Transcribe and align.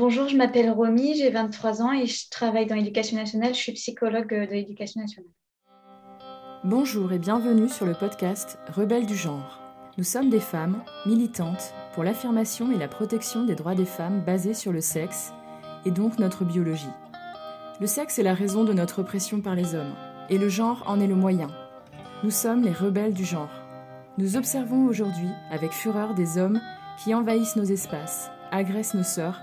Bonjour, 0.00 0.28
je 0.28 0.36
m'appelle 0.38 0.70
Romy, 0.70 1.14
j'ai 1.14 1.28
23 1.28 1.82
ans 1.82 1.92
et 1.92 2.06
je 2.06 2.30
travaille 2.30 2.64
dans 2.64 2.74
l'éducation 2.74 3.18
nationale. 3.18 3.52
Je 3.52 3.58
suis 3.58 3.72
psychologue 3.72 4.30
de 4.30 4.50
l'éducation 4.50 5.02
nationale. 5.02 5.30
Bonjour 6.64 7.12
et 7.12 7.18
bienvenue 7.18 7.68
sur 7.68 7.84
le 7.84 7.92
podcast 7.92 8.58
Rebelles 8.74 9.04
du 9.04 9.14
genre. 9.14 9.60
Nous 9.98 10.04
sommes 10.04 10.30
des 10.30 10.40
femmes 10.40 10.82
militantes 11.04 11.74
pour 11.92 12.02
l'affirmation 12.02 12.72
et 12.72 12.78
la 12.78 12.88
protection 12.88 13.44
des 13.44 13.54
droits 13.54 13.74
des 13.74 13.84
femmes 13.84 14.22
basés 14.24 14.54
sur 14.54 14.72
le 14.72 14.80
sexe 14.80 15.34
et 15.84 15.90
donc 15.90 16.18
notre 16.18 16.46
biologie. 16.46 16.86
Le 17.78 17.86
sexe 17.86 18.18
est 18.18 18.22
la 18.22 18.32
raison 18.32 18.64
de 18.64 18.72
notre 18.72 19.00
oppression 19.00 19.42
par 19.42 19.54
les 19.54 19.74
hommes 19.74 19.94
et 20.30 20.38
le 20.38 20.48
genre 20.48 20.82
en 20.86 20.98
est 20.98 21.08
le 21.08 21.14
moyen. 21.14 21.48
Nous 22.24 22.30
sommes 22.30 22.62
les 22.62 22.72
rebelles 22.72 23.12
du 23.12 23.26
genre. 23.26 23.52
Nous 24.16 24.38
observons 24.38 24.86
aujourd'hui 24.86 25.28
avec 25.50 25.72
fureur 25.72 26.14
des 26.14 26.38
hommes 26.38 26.62
qui 27.04 27.12
envahissent 27.12 27.56
nos 27.56 27.64
espaces, 27.64 28.30
agressent 28.50 28.94
nos 28.94 29.02
sœurs 29.02 29.42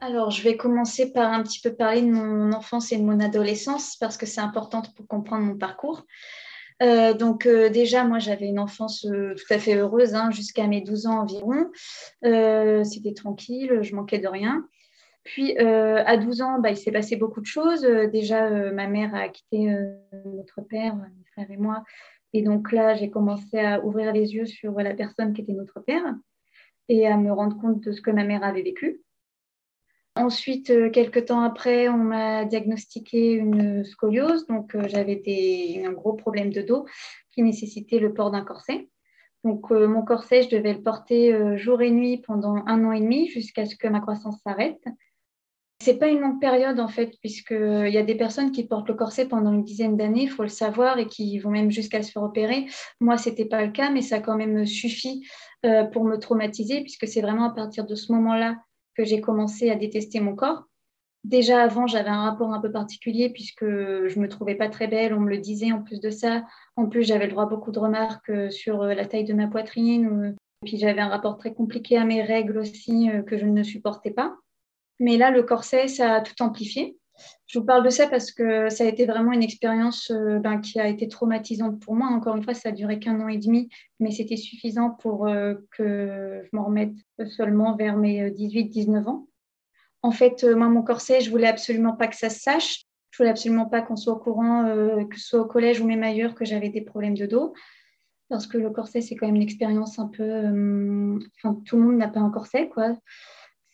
Alors, 0.00 0.30
je 0.30 0.42
vais 0.42 0.56
commencer 0.56 1.12
par 1.12 1.32
un 1.32 1.42
petit 1.42 1.60
peu 1.60 1.74
parler 1.74 2.02
de 2.02 2.10
mon 2.10 2.52
enfance 2.52 2.92
et 2.92 2.98
de 2.98 3.02
mon 3.02 3.18
adolescence 3.18 3.96
parce 3.96 4.16
que 4.16 4.26
c'est 4.26 4.40
important 4.40 4.82
pour 4.94 5.06
comprendre 5.06 5.44
mon 5.44 5.56
parcours. 5.56 6.04
Euh, 6.82 7.14
donc 7.14 7.46
euh, 7.46 7.70
déjà, 7.70 8.04
moi, 8.04 8.18
j'avais 8.18 8.46
une 8.46 8.58
enfance 8.58 9.06
euh, 9.06 9.34
tout 9.34 9.54
à 9.54 9.58
fait 9.58 9.76
heureuse 9.76 10.14
hein, 10.14 10.30
jusqu'à 10.30 10.66
mes 10.66 10.82
12 10.82 11.06
ans 11.06 11.20
environ. 11.20 11.70
C'était 12.22 13.14
tranquille, 13.14 13.78
je 13.80 13.94
manquais 13.94 14.18
de 14.18 14.28
rien. 14.28 14.68
Puis 15.24 15.58
à 15.58 16.16
12 16.16 16.42
ans, 16.42 16.60
bah, 16.60 16.70
il 16.70 16.76
s'est 16.76 16.92
passé 16.92 17.16
beaucoup 17.16 17.40
de 17.40 17.46
choses. 17.46 17.82
déjà, 18.12 18.48
ma 18.70 18.86
mère 18.86 19.14
a 19.14 19.28
quitté 19.28 19.74
notre 20.24 20.60
père, 20.60 20.94
mes 20.94 21.24
frères 21.32 21.50
et 21.50 21.56
moi. 21.56 21.82
Et 22.32 22.42
donc 22.42 22.70
là, 22.70 22.94
j'ai 22.94 23.10
commencé 23.10 23.58
à 23.58 23.84
ouvrir 23.84 24.12
les 24.12 24.34
yeux 24.34 24.46
sur 24.46 24.72
la 24.72 24.94
personne 24.94 25.32
qui 25.32 25.40
était 25.40 25.52
notre 25.52 25.80
père 25.80 26.14
et 26.88 27.08
à 27.08 27.16
me 27.16 27.32
rendre 27.32 27.58
compte 27.60 27.80
de 27.80 27.90
ce 27.90 28.00
que 28.00 28.10
ma 28.10 28.22
mère 28.22 28.44
avait 28.44 28.62
vécu. 28.62 29.00
Ensuite, 30.16 30.70
euh, 30.70 30.88
quelques 30.88 31.26
temps 31.26 31.42
après, 31.42 31.90
on 31.90 31.98
m'a 31.98 32.46
diagnostiqué 32.46 33.32
une 33.32 33.84
scoliose. 33.84 34.46
Donc, 34.46 34.74
euh, 34.74 34.88
j'avais 34.88 35.22
un 35.84 35.92
gros 35.92 36.14
problème 36.14 36.50
de 36.50 36.62
dos 36.62 36.86
qui 37.32 37.42
nécessitait 37.42 37.98
le 37.98 38.14
port 38.14 38.30
d'un 38.30 38.42
corset. 38.42 38.88
Donc, 39.44 39.70
euh, 39.70 39.86
mon 39.86 40.02
corset, 40.02 40.42
je 40.42 40.56
devais 40.56 40.72
le 40.72 40.82
porter 40.82 41.58
jour 41.58 41.82
et 41.82 41.90
nuit 41.90 42.22
pendant 42.26 42.64
un 42.66 42.82
an 42.86 42.92
et 42.92 43.00
demi 43.00 43.28
jusqu'à 43.28 43.66
ce 43.66 43.76
que 43.76 43.88
ma 43.88 44.00
croissance 44.00 44.40
s'arrête. 44.42 44.82
C'est 45.82 45.98
pas 45.98 46.08
une 46.08 46.20
longue 46.20 46.40
période 46.40 46.80
en 46.80 46.88
fait, 46.88 47.12
puisqu'il 47.20 47.90
y 47.92 47.98
a 47.98 48.02
des 48.02 48.14
personnes 48.14 48.50
qui 48.50 48.66
portent 48.66 48.88
le 48.88 48.94
corset 48.94 49.28
pendant 49.28 49.52
une 49.52 49.62
dizaine 49.62 49.98
d'années, 49.98 50.22
il 50.22 50.30
faut 50.30 50.42
le 50.42 50.48
savoir, 50.48 50.98
et 50.98 51.06
qui 51.06 51.38
vont 51.38 51.50
même 51.50 51.70
jusqu'à 51.70 52.02
se 52.02 52.10
faire 52.10 52.22
opérer. 52.22 52.66
Moi, 52.98 53.18
ce 53.18 53.28
n'était 53.28 53.44
pas 53.44 53.62
le 53.62 53.70
cas, 53.70 53.90
mais 53.90 54.00
ça 54.00 54.16
a 54.16 54.20
quand 54.20 54.36
même 54.36 54.64
suffi 54.64 55.28
pour 55.92 56.04
me 56.04 56.16
traumatiser, 56.16 56.80
puisque 56.80 57.06
c'est 57.06 57.20
vraiment 57.20 57.44
à 57.44 57.54
partir 57.54 57.84
de 57.84 57.94
ce 57.94 58.10
moment-là 58.12 58.56
que 58.96 59.04
j'ai 59.04 59.20
commencé 59.20 59.70
à 59.70 59.76
détester 59.76 60.20
mon 60.20 60.34
corps. 60.34 60.64
Déjà 61.24 61.62
avant, 61.62 61.88
j'avais 61.88 62.08
un 62.08 62.22
rapport 62.22 62.52
un 62.52 62.60
peu 62.60 62.70
particulier 62.70 63.30
puisque 63.30 63.64
je 63.64 64.20
me 64.20 64.28
trouvais 64.28 64.54
pas 64.54 64.68
très 64.68 64.86
belle, 64.86 65.12
on 65.12 65.20
me 65.20 65.30
le 65.30 65.38
disait 65.38 65.72
en 65.72 65.82
plus 65.82 66.00
de 66.00 66.10
ça. 66.10 66.44
En 66.76 66.86
plus, 66.86 67.02
j'avais 67.02 67.26
le 67.26 67.32
droit 67.32 67.44
à 67.44 67.46
beaucoup 67.46 67.72
de 67.72 67.80
remarques 67.80 68.30
euh, 68.30 68.48
sur 68.48 68.82
euh, 68.82 68.94
la 68.94 69.06
taille 69.06 69.24
de 69.24 69.34
ma 69.34 69.48
poitrine. 69.48 70.36
Puis 70.64 70.78
j'avais 70.78 71.00
un 71.00 71.08
rapport 71.08 71.36
très 71.36 71.52
compliqué 71.52 71.96
à 71.96 72.04
mes 72.04 72.22
règles 72.22 72.58
aussi 72.58 73.10
euh, 73.10 73.22
que 73.22 73.38
je 73.38 73.46
ne 73.46 73.62
supportais 73.64 74.12
pas. 74.12 74.36
Mais 75.00 75.16
là, 75.16 75.30
le 75.30 75.42
corset, 75.42 75.88
ça 75.88 76.14
a 76.14 76.20
tout 76.20 76.40
amplifié. 76.40 76.96
Je 77.46 77.58
vous 77.58 77.64
parle 77.64 77.84
de 77.84 77.90
ça 77.90 78.08
parce 78.08 78.32
que 78.32 78.68
ça 78.68 78.84
a 78.84 78.86
été 78.86 79.06
vraiment 79.06 79.32
une 79.32 79.42
expérience 79.42 80.10
euh, 80.10 80.38
ben, 80.38 80.60
qui 80.60 80.80
a 80.80 80.88
été 80.88 81.08
traumatisante 81.08 81.80
pour 81.80 81.94
moi. 81.94 82.08
Encore 82.08 82.36
une 82.36 82.42
fois, 82.42 82.54
ça 82.54 82.70
a 82.70 82.72
duré 82.72 82.98
qu'un 82.98 83.20
an 83.20 83.28
et 83.28 83.38
demi, 83.38 83.68
mais 84.00 84.10
c'était 84.10 84.36
suffisant 84.36 84.90
pour 84.90 85.26
euh, 85.26 85.54
que 85.70 86.42
je 86.44 86.48
m'en 86.56 86.64
remette 86.64 86.94
seulement 87.28 87.76
vers 87.76 87.96
mes 87.96 88.30
18-19 88.30 88.96
euh, 88.96 89.10
ans. 89.10 89.28
En 90.02 90.10
fait, 90.10 90.44
moi, 90.44 90.68
mon 90.68 90.82
corset, 90.82 91.20
je 91.20 91.30
voulais 91.30 91.46
absolument 91.46 91.94
pas 91.94 92.08
que 92.08 92.16
ça 92.16 92.30
se 92.30 92.40
sache. 92.40 92.84
Je 93.10 93.18
voulais 93.18 93.30
absolument 93.30 93.66
pas 93.66 93.80
qu'on 93.80 93.96
soit 93.96 94.12
au 94.12 94.18
courant, 94.18 94.64
que 95.08 95.18
ce 95.18 95.28
soit 95.28 95.40
au 95.40 95.46
collège 95.46 95.80
ou 95.80 95.86
même 95.86 96.02
ailleurs, 96.02 96.34
que 96.34 96.44
j'avais 96.44 96.68
des 96.68 96.82
problèmes 96.82 97.16
de 97.16 97.26
dos. 97.26 97.54
Parce 98.28 98.46
que 98.46 98.58
le 98.58 98.70
corset, 98.70 99.00
c'est 99.00 99.16
quand 99.16 99.26
même 99.26 99.36
une 99.36 99.42
expérience 99.42 99.98
un 99.98 100.06
peu. 100.06 100.44
Enfin, 101.38 101.60
tout 101.64 101.76
le 101.76 101.82
monde 101.82 101.96
n'a 101.96 102.08
pas 102.08 102.20
un 102.20 102.30
corset, 102.30 102.68
quoi 102.68 102.94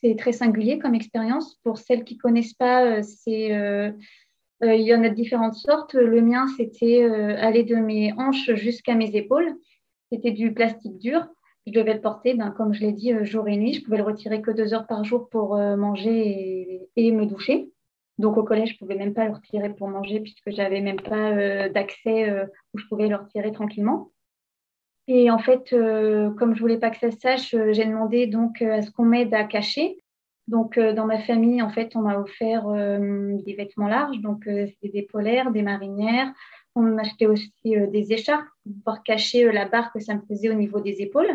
c'est 0.02 0.16
très 0.16 0.32
singulier 0.32 0.78
comme 0.78 0.94
expérience. 0.94 1.56
Pour 1.62 1.78
celles 1.78 2.04
qui 2.04 2.16
ne 2.16 2.20
connaissent 2.20 2.54
pas, 2.54 2.84
euh, 2.84 3.02
c'est, 3.02 3.54
euh, 3.54 3.90
euh, 4.62 4.74
il 4.74 4.82
y 4.82 4.94
en 4.94 5.04
a 5.04 5.08
de 5.08 5.14
différentes 5.14 5.54
sortes. 5.54 5.94
Le 5.94 6.20
mien, 6.20 6.46
c'était 6.56 7.04
aller 7.04 7.64
de 7.64 7.76
mes 7.76 8.12
hanches 8.14 8.52
jusqu'à 8.54 8.94
mes 8.94 9.14
épaules. 9.16 9.54
C'était 10.10 10.32
du 10.32 10.52
plastique 10.52 10.98
dur. 10.98 11.26
Je 11.66 11.72
devais 11.72 11.94
le 11.94 12.00
porter, 12.00 12.34
ben, 12.34 12.50
comme 12.50 12.74
je 12.74 12.80
l'ai 12.80 12.92
dit, 12.92 13.12
jour 13.22 13.48
et 13.48 13.56
nuit. 13.56 13.74
Je 13.74 13.84
pouvais 13.84 13.98
le 13.98 14.02
retirer 14.02 14.42
que 14.42 14.50
deux 14.50 14.74
heures 14.74 14.86
par 14.86 15.04
jour 15.04 15.28
pour 15.30 15.56
manger 15.56 16.88
et, 16.96 17.12
me 17.12 17.24
doucher. 17.24 17.70
Donc 18.19 18.36
au 18.36 18.42
collège, 18.42 18.70
je 18.70 18.74
ne 18.74 18.78
pouvais 18.78 18.96
même 18.96 19.14
pas 19.14 19.26
le 19.26 19.32
retirer 19.32 19.70
pour 19.70 19.88
manger 19.88 20.20
puisque 20.20 20.50
j'avais 20.50 20.80
même 20.80 21.00
pas 21.00 21.69
d'accès 21.69 22.30
où 22.74 22.78
je 22.78 22.86
pouvais 22.86 23.08
le 23.08 23.16
retirer 23.16 23.52
tranquillement. 23.52 24.12
Et 25.08 25.30
en 25.30 25.38
fait, 25.38 25.72
euh, 25.72 26.30
comme 26.34 26.54
je 26.54 26.60
voulais 26.60 26.78
pas 26.78 26.90
que 26.90 26.98
ça 26.98 27.10
se 27.10 27.18
sache, 27.18 27.54
euh, 27.54 27.72
j'ai 27.72 27.84
demandé 27.84 28.26
donc 28.26 28.62
euh, 28.62 28.78
à 28.78 28.82
ce 28.82 28.90
qu'on 28.90 29.04
m'aide 29.04 29.34
à 29.34 29.44
cacher. 29.44 29.98
Donc, 30.48 30.76
dans 30.76 31.06
ma 31.06 31.20
famille, 31.20 31.62
en 31.62 31.70
fait, 31.70 31.94
on 31.94 32.00
m'a 32.00 32.18
offert 32.18 32.66
des 32.66 33.54
vêtements 33.54 33.86
larges, 33.86 34.20
donc 34.20 34.48
des 34.48 35.02
polaires, 35.02 35.52
des 35.52 35.62
marinières. 35.62 36.32
On 36.74 36.82
m'a 36.82 37.02
acheté 37.02 37.28
aussi 37.28 37.52
des 37.62 38.12
écharpes 38.12 38.48
pour 38.64 38.72
pouvoir 38.74 39.02
cacher 39.04 39.50
la 39.52 39.66
barre 39.66 39.92
que 39.92 40.00
ça 40.00 40.14
me 40.14 40.20
faisait 40.28 40.50
au 40.50 40.54
niveau 40.54 40.80
des 40.80 41.00
épaules. 41.00 41.30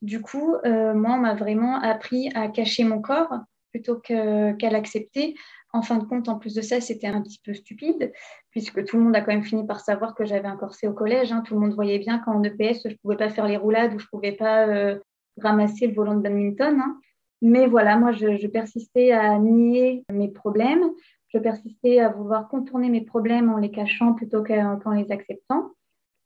Du 0.00 0.22
coup, 0.22 0.54
moi, 0.64 1.14
on 1.16 1.18
m'a 1.18 1.34
vraiment 1.34 1.80
appris 1.80 2.30
à 2.36 2.46
cacher 2.46 2.84
mon 2.84 3.02
corps 3.02 3.34
plutôt 3.72 3.96
qu'à 3.96 4.70
l'accepter 4.70 5.34
en 5.72 5.82
fin 5.82 5.98
de 5.98 6.04
compte, 6.04 6.28
en 6.28 6.38
plus 6.38 6.54
de 6.54 6.62
ça, 6.62 6.80
c'était 6.80 7.06
un 7.06 7.22
petit 7.22 7.40
peu 7.44 7.54
stupide, 7.54 8.12
puisque 8.50 8.84
tout 8.84 8.96
le 8.96 9.04
monde 9.04 9.14
a 9.14 9.20
quand 9.20 9.32
même 9.32 9.44
fini 9.44 9.66
par 9.66 9.80
savoir 9.80 10.14
que 10.14 10.24
j'avais 10.24 10.48
un 10.48 10.56
corset 10.56 10.88
au 10.88 10.92
collège. 10.92 11.32
Hein. 11.32 11.42
Tout 11.46 11.54
le 11.54 11.60
monde 11.60 11.74
voyait 11.74 11.98
bien 11.98 12.18
qu'en 12.18 12.42
EPS, 12.42 12.82
je 12.84 12.88
ne 12.88 12.94
pouvais 13.02 13.16
pas 13.16 13.28
faire 13.28 13.46
les 13.46 13.56
roulades 13.56 13.94
ou 13.94 13.98
je 13.98 14.06
ne 14.06 14.10
pouvais 14.10 14.32
pas 14.32 14.66
euh, 14.66 14.98
ramasser 15.38 15.86
le 15.86 15.94
volant 15.94 16.14
de 16.14 16.22
badminton. 16.22 16.80
Hein. 16.80 16.98
Mais 17.42 17.66
voilà, 17.66 17.96
moi, 17.96 18.12
je, 18.12 18.46
persistais 18.48 19.12
à 19.12 19.38
nier 19.38 20.04
mes 20.12 20.28
problèmes. 20.28 20.90
Je 21.28 21.38
persistais 21.38 22.00
à 22.00 22.08
vouloir 22.08 22.48
contourner 22.48 22.90
mes 22.90 23.02
problèmes 23.02 23.50
en 23.50 23.56
les 23.56 23.70
cachant 23.70 24.14
plutôt 24.14 24.42
qu'en 24.42 24.90
les 24.90 25.10
acceptant. 25.12 25.70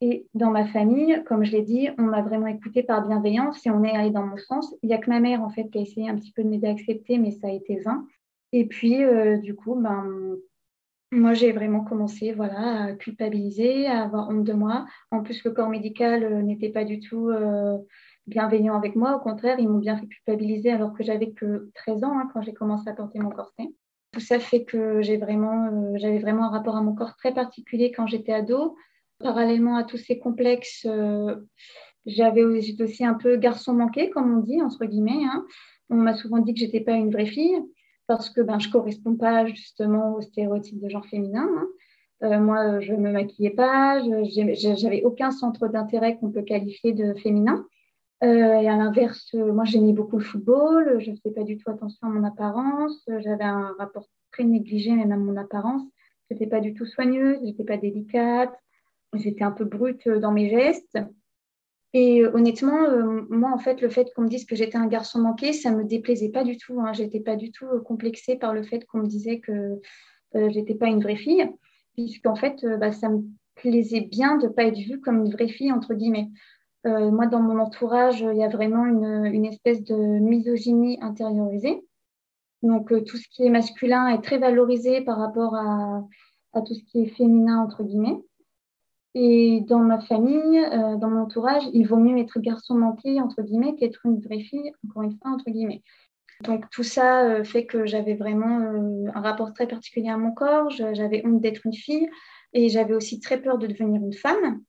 Et 0.01 0.27
dans 0.35 0.51
ma 0.51 0.67
famille, 0.67 1.23
comme 1.27 1.45
je 1.45 1.53
l'ai 1.53 1.63
dit, 1.63 1.89
on 1.99 2.03
m'a 2.03 2.23
vraiment 2.23 2.47
écouté 2.47 2.83
par 2.83 3.07
bienveillance 3.07 3.65
et 3.65 3.71
on 3.71 3.85
est 3.85 3.93
allé 3.93 4.11
dans 4.11 4.27
mon 4.27 4.37
sens. 4.37 4.75
Il 4.83 4.89
n'y 4.89 4.95
a 4.95 4.99
que 4.99 5.09
ma 5.09 5.21
mère, 5.21 5.43
en 5.43 5.51
fait, 5.51 5.71
qui 5.71 5.79
a 5.79 5.83
essayé 5.83 6.09
un 6.09 6.17
petit 6.17 6.33
peu 6.33 6.43
de 6.43 6.49
m'aider 6.49 6.67
à 6.67 6.71
accepter, 6.71 7.19
mais 7.19 7.31
ça 7.31 7.47
a 7.47 7.51
été 7.51 7.81
vain. 7.81 8.07
Et 8.57 8.67
puis, 8.67 9.03
euh, 9.03 9.37
du 9.37 9.57
coup, 9.57 9.75
ben, 9.75 10.37
moi, 11.11 11.35
j'ai 11.35 11.51
vraiment 11.51 11.83
commencé 11.83 12.33
voilà, 12.33 12.85
à 12.85 12.93
culpabiliser, 12.93 13.89
à 13.89 14.05
avoir 14.05 14.29
honte 14.29 14.45
de 14.45 14.53
moi. 14.53 14.87
En 15.11 15.25
plus, 15.25 15.43
le 15.43 15.51
corps 15.51 15.69
médical 15.69 16.23
euh, 16.23 16.41
n'était 16.41 16.69
pas 16.69 16.85
du 16.85 17.01
tout 17.01 17.31
euh, 17.31 17.77
bienveillant 18.29 18.77
avec 18.77 18.95
moi. 18.95 19.17
Au 19.17 19.19
contraire, 19.19 19.59
ils 19.59 19.69
m'ont 19.69 19.81
bien 19.81 19.97
fait 19.97 20.07
culpabiliser 20.07 20.71
alors 20.71 20.93
que 20.95 21.03
j'avais 21.03 21.33
que 21.33 21.69
13 21.75 22.05
ans 22.05 22.17
hein, 22.17 22.31
quand 22.33 22.43
j'ai 22.43 22.55
commencé 22.55 22.89
à 22.89 22.93
porter 22.93 23.19
mon 23.19 23.31
corset. 23.31 23.75
Tout 24.13 24.21
ça 24.21 24.39
fait 24.39 24.63
que 24.63 25.01
vraiment, 25.19 25.97
j'avais 25.97 26.21
vraiment 26.21 26.45
un 26.45 26.51
rapport 26.51 26.77
à 26.77 26.81
mon 26.81 26.95
corps 26.95 27.17
très 27.17 27.35
particulier 27.35 27.91
quand 27.91 28.07
j'étais 28.07 28.35
ado. 28.35 28.77
Parallèlement 29.19 29.75
à 29.75 29.83
tous 29.83 29.97
ces 29.97 30.21
complexes, 30.21 30.87
j'avais 32.07 32.45
aussi 32.45 33.05
un 33.05 33.15
peu 33.15 33.37
garçon 33.37 33.73
manqué, 33.73 34.11
comme 34.11 34.39
on 34.39 34.41
dit, 34.41 34.63
entre 34.63 34.85
guillemets. 34.85 35.25
Hein. 35.25 35.45
On 35.91 35.97
m'a 35.97 36.15
souvent 36.15 36.39
dit 36.39 36.55
que 36.55 36.61
j'étais 36.61 36.81
pas 36.81 36.93
une 36.93 37.11
vraie 37.11 37.27
fille 37.27 37.61
parce 38.07 38.31
que 38.31 38.41
ben, 38.41 38.59
je 38.59 38.69
ne 38.69 38.73
corresponds 38.73 39.17
pas 39.17 39.47
justement 39.47 40.15
aux 40.15 40.21
stéréotypes 40.21 40.81
de 40.81 40.89
genre 40.89 41.07
féminin. 41.07 41.49
Hein. 41.57 41.67
Euh, 42.23 42.41
moi, 42.41 42.81
je 42.81 42.93
ne 42.93 43.01
me 43.01 43.13
maquillais 43.13 43.51
pas, 43.51 44.01
je 44.01 44.85
n'avais 44.85 45.03
aucun 45.03 45.31
centre 45.31 45.69
d'intérêt 45.69 46.17
qu'on 46.17 46.31
peut 46.31 46.43
qualifier 46.43 46.93
de 46.93 47.15
féminin. 47.15 47.67
Euh, 48.23 48.61
et 48.61 48.69
à 48.69 48.77
l'inverse, 48.77 49.35
moi, 49.35 49.65
j'aimais 49.65 49.93
beaucoup 49.93 50.17
le 50.17 50.25
football, 50.25 51.01
je 51.01 51.11
ne 51.11 51.17
faisais 51.17 51.35
pas 51.35 51.43
du 51.43 51.59
tout 51.59 51.71
attention 51.71 52.07
à 52.07 52.11
mon 52.11 52.25
apparence, 52.25 53.05
j'avais 53.19 53.45
un 53.45 53.75
rapport 53.79 54.07
très 54.33 54.45
négligé 54.45 54.93
même 54.93 55.13
à 55.13 55.17
mon 55.17 55.37
apparence. 55.37 55.83
Je 56.31 56.35
n'étais 56.35 56.47
pas 56.47 56.61
du 56.61 56.73
tout 56.73 56.87
soigneuse, 56.87 57.39
je 57.41 57.45
n'étais 57.45 57.65
pas 57.65 57.77
délicate, 57.77 58.55
j'étais 59.13 59.45
un 59.45 59.51
peu 59.51 59.65
brute 59.65 60.09
dans 60.09 60.33
mes 60.33 60.49
gestes. 60.49 60.99
Et 61.95 62.27
honnêtement, 62.27 62.89
moi, 63.31 63.53
en 63.53 63.59
fait, 63.59 63.81
le 63.81 63.89
fait 63.89 64.13
qu'on 64.15 64.23
me 64.23 64.29
dise 64.29 64.45
que 64.45 64.57
j'étais 64.57 64.77
un 64.77 64.89
garçon 64.89 65.21
manqué, 65.21 65.53
ça 65.53 65.71
ne 65.71 65.77
me 65.77 65.85
déplaisait 65.85 66.31
pas 66.31 66.43
du 66.43 66.59
tout. 66.59 66.81
Hein. 66.81 66.93
J'étais 66.93 67.21
pas 67.21 67.37
du 67.37 67.53
tout 67.53 67.67
complexée 67.87 68.37
par 68.37 68.53
le 68.53 68.65
fait 68.65 68.85
qu'on 68.85 68.99
me 68.99 69.07
disait 69.07 69.39
que 69.39 69.81
je 70.35 70.41
n'étais 70.41 70.75
pas 70.75 70.89
une 70.89 71.01
vraie 71.01 71.15
fille, 71.15 71.49
puisqu'en 71.95 72.35
fait, 72.35 72.67
bah, 72.81 72.91
ça 72.91 73.09
me 73.09 73.23
plaisait 73.55 74.01
bien 74.01 74.37
de 74.39 74.49
ne 74.49 74.53
pas 74.53 74.65
être 74.65 74.79
vue 74.79 75.01
comme 75.01 75.25
une 75.25 75.33
vraie 75.33 75.49
fille, 75.49 75.73
entre 75.73 75.95
guillemets. 75.95 76.31
Euh, 76.87 77.11
moi, 77.11 77.27
dans 77.27 77.41
mon 77.41 77.59
entourage, 77.59 78.21
il 78.21 78.37
y 78.37 78.45
a 78.45 78.49
vraiment 78.49 78.85
une, 78.85 79.47
espèce 79.47 79.83
de 79.83 79.95
misogynie 79.95 80.99
intériorisée. 81.01 81.83
Donc, 82.63 82.93
euh, 82.93 83.03
tout 83.03 83.17
ce 83.17 83.27
qui 83.29 83.45
est 83.45 83.51
masculin 83.51 84.09
est 84.09 84.23
très 84.23 84.39
valorisé 84.39 85.01
par 85.01 85.19
rapport 85.19 85.55
à, 85.55 86.05
tout 86.67 86.75
ce 86.75 86.85
qui 86.85 87.03
est 87.03 87.07
féminin, 87.07 87.59
entre 87.59 87.83
guillemets. 87.83 88.19
Et 89.15 89.61
dans 89.69 89.79
ma 89.79 90.01
famille, 90.01 90.59
euh, 90.59 90.97
dans 90.97 91.09
mon 91.09 91.23
entourage, 91.23 91.63
il 91.73 91.87
vaut 91.87 91.99
mieux 91.99 92.19
être 92.19 92.41
garçon 92.41 92.75
manqué, 92.75 93.21
entre 93.21 93.43
guillemets, 93.43 93.77
qu'être 93.77 94.01
une 94.05 94.21
vraie 94.21 94.41
fille, 94.41 94.73
encore 94.89 95.03
une 95.03 95.17
fois, 95.19 95.31
entre 95.31 95.51
guillemets. 95.51 95.83
Donc, 96.43 96.69
tout 96.71 96.83
ça 96.83 97.45
fait 97.45 97.65
que 97.65 97.87
j'avais 97.87 98.15
vraiment 98.15 98.59
un 99.15 99.21
rapport 99.21 99.53
très 99.55 99.69
particulier 99.69 100.11
à 100.11 100.17
mon 100.17 100.33
corps. 100.33 100.69
J'avais 100.71 101.25
honte 101.25 101.41
d'être 101.41 101.65
une 101.65 101.75
fille 101.75 102.09
et 102.53 102.69
j'avais 102.69 102.95
aussi 102.95 103.21
très 103.21 103.41
peur 103.41 103.59
de 103.59 103.69
devenir 103.69 104.03
une 104.03 104.13
femme. 104.13 104.61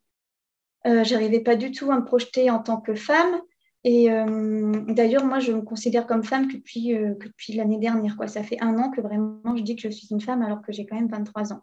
Euh, 0.86 1.04
j'arrivais 1.04 1.40
pas 1.40 1.56
du 1.56 1.72
tout 1.72 1.92
à 1.92 2.00
me 2.00 2.06
projeter 2.06 2.50
en 2.52 2.60
tant 2.60 2.80
que 2.80 2.94
femme. 2.94 3.42
Et 3.84 4.12
euh, 4.12 4.72
d'ailleurs, 4.88 5.26
moi, 5.26 5.40
je 5.40 5.52
me 5.52 5.62
considère 5.62 6.08
comme 6.08 6.24
femme 6.24 6.48
que 6.48 6.58
depuis, 6.58 6.96
euh, 6.96 7.14
depuis 7.24 7.54
l'année 7.54 7.80
dernière. 7.80 8.18
Quoi. 8.18 8.28
Ça 8.28 8.44
fait 8.44 8.62
un 8.62 8.78
an 8.78 8.90
que 8.90 9.02
vraiment 9.02 9.56
je 9.56 9.62
dis 9.62 9.76
que 9.76 9.82
je 9.82 9.90
suis 9.90 10.08
une 10.10 10.22
femme 10.22 10.42
alors 10.42 10.62
que 10.62 10.72
j'ai 10.72 10.86
quand 10.86 10.96
même 10.96 11.08
23 11.08 11.54
ans. 11.54 11.62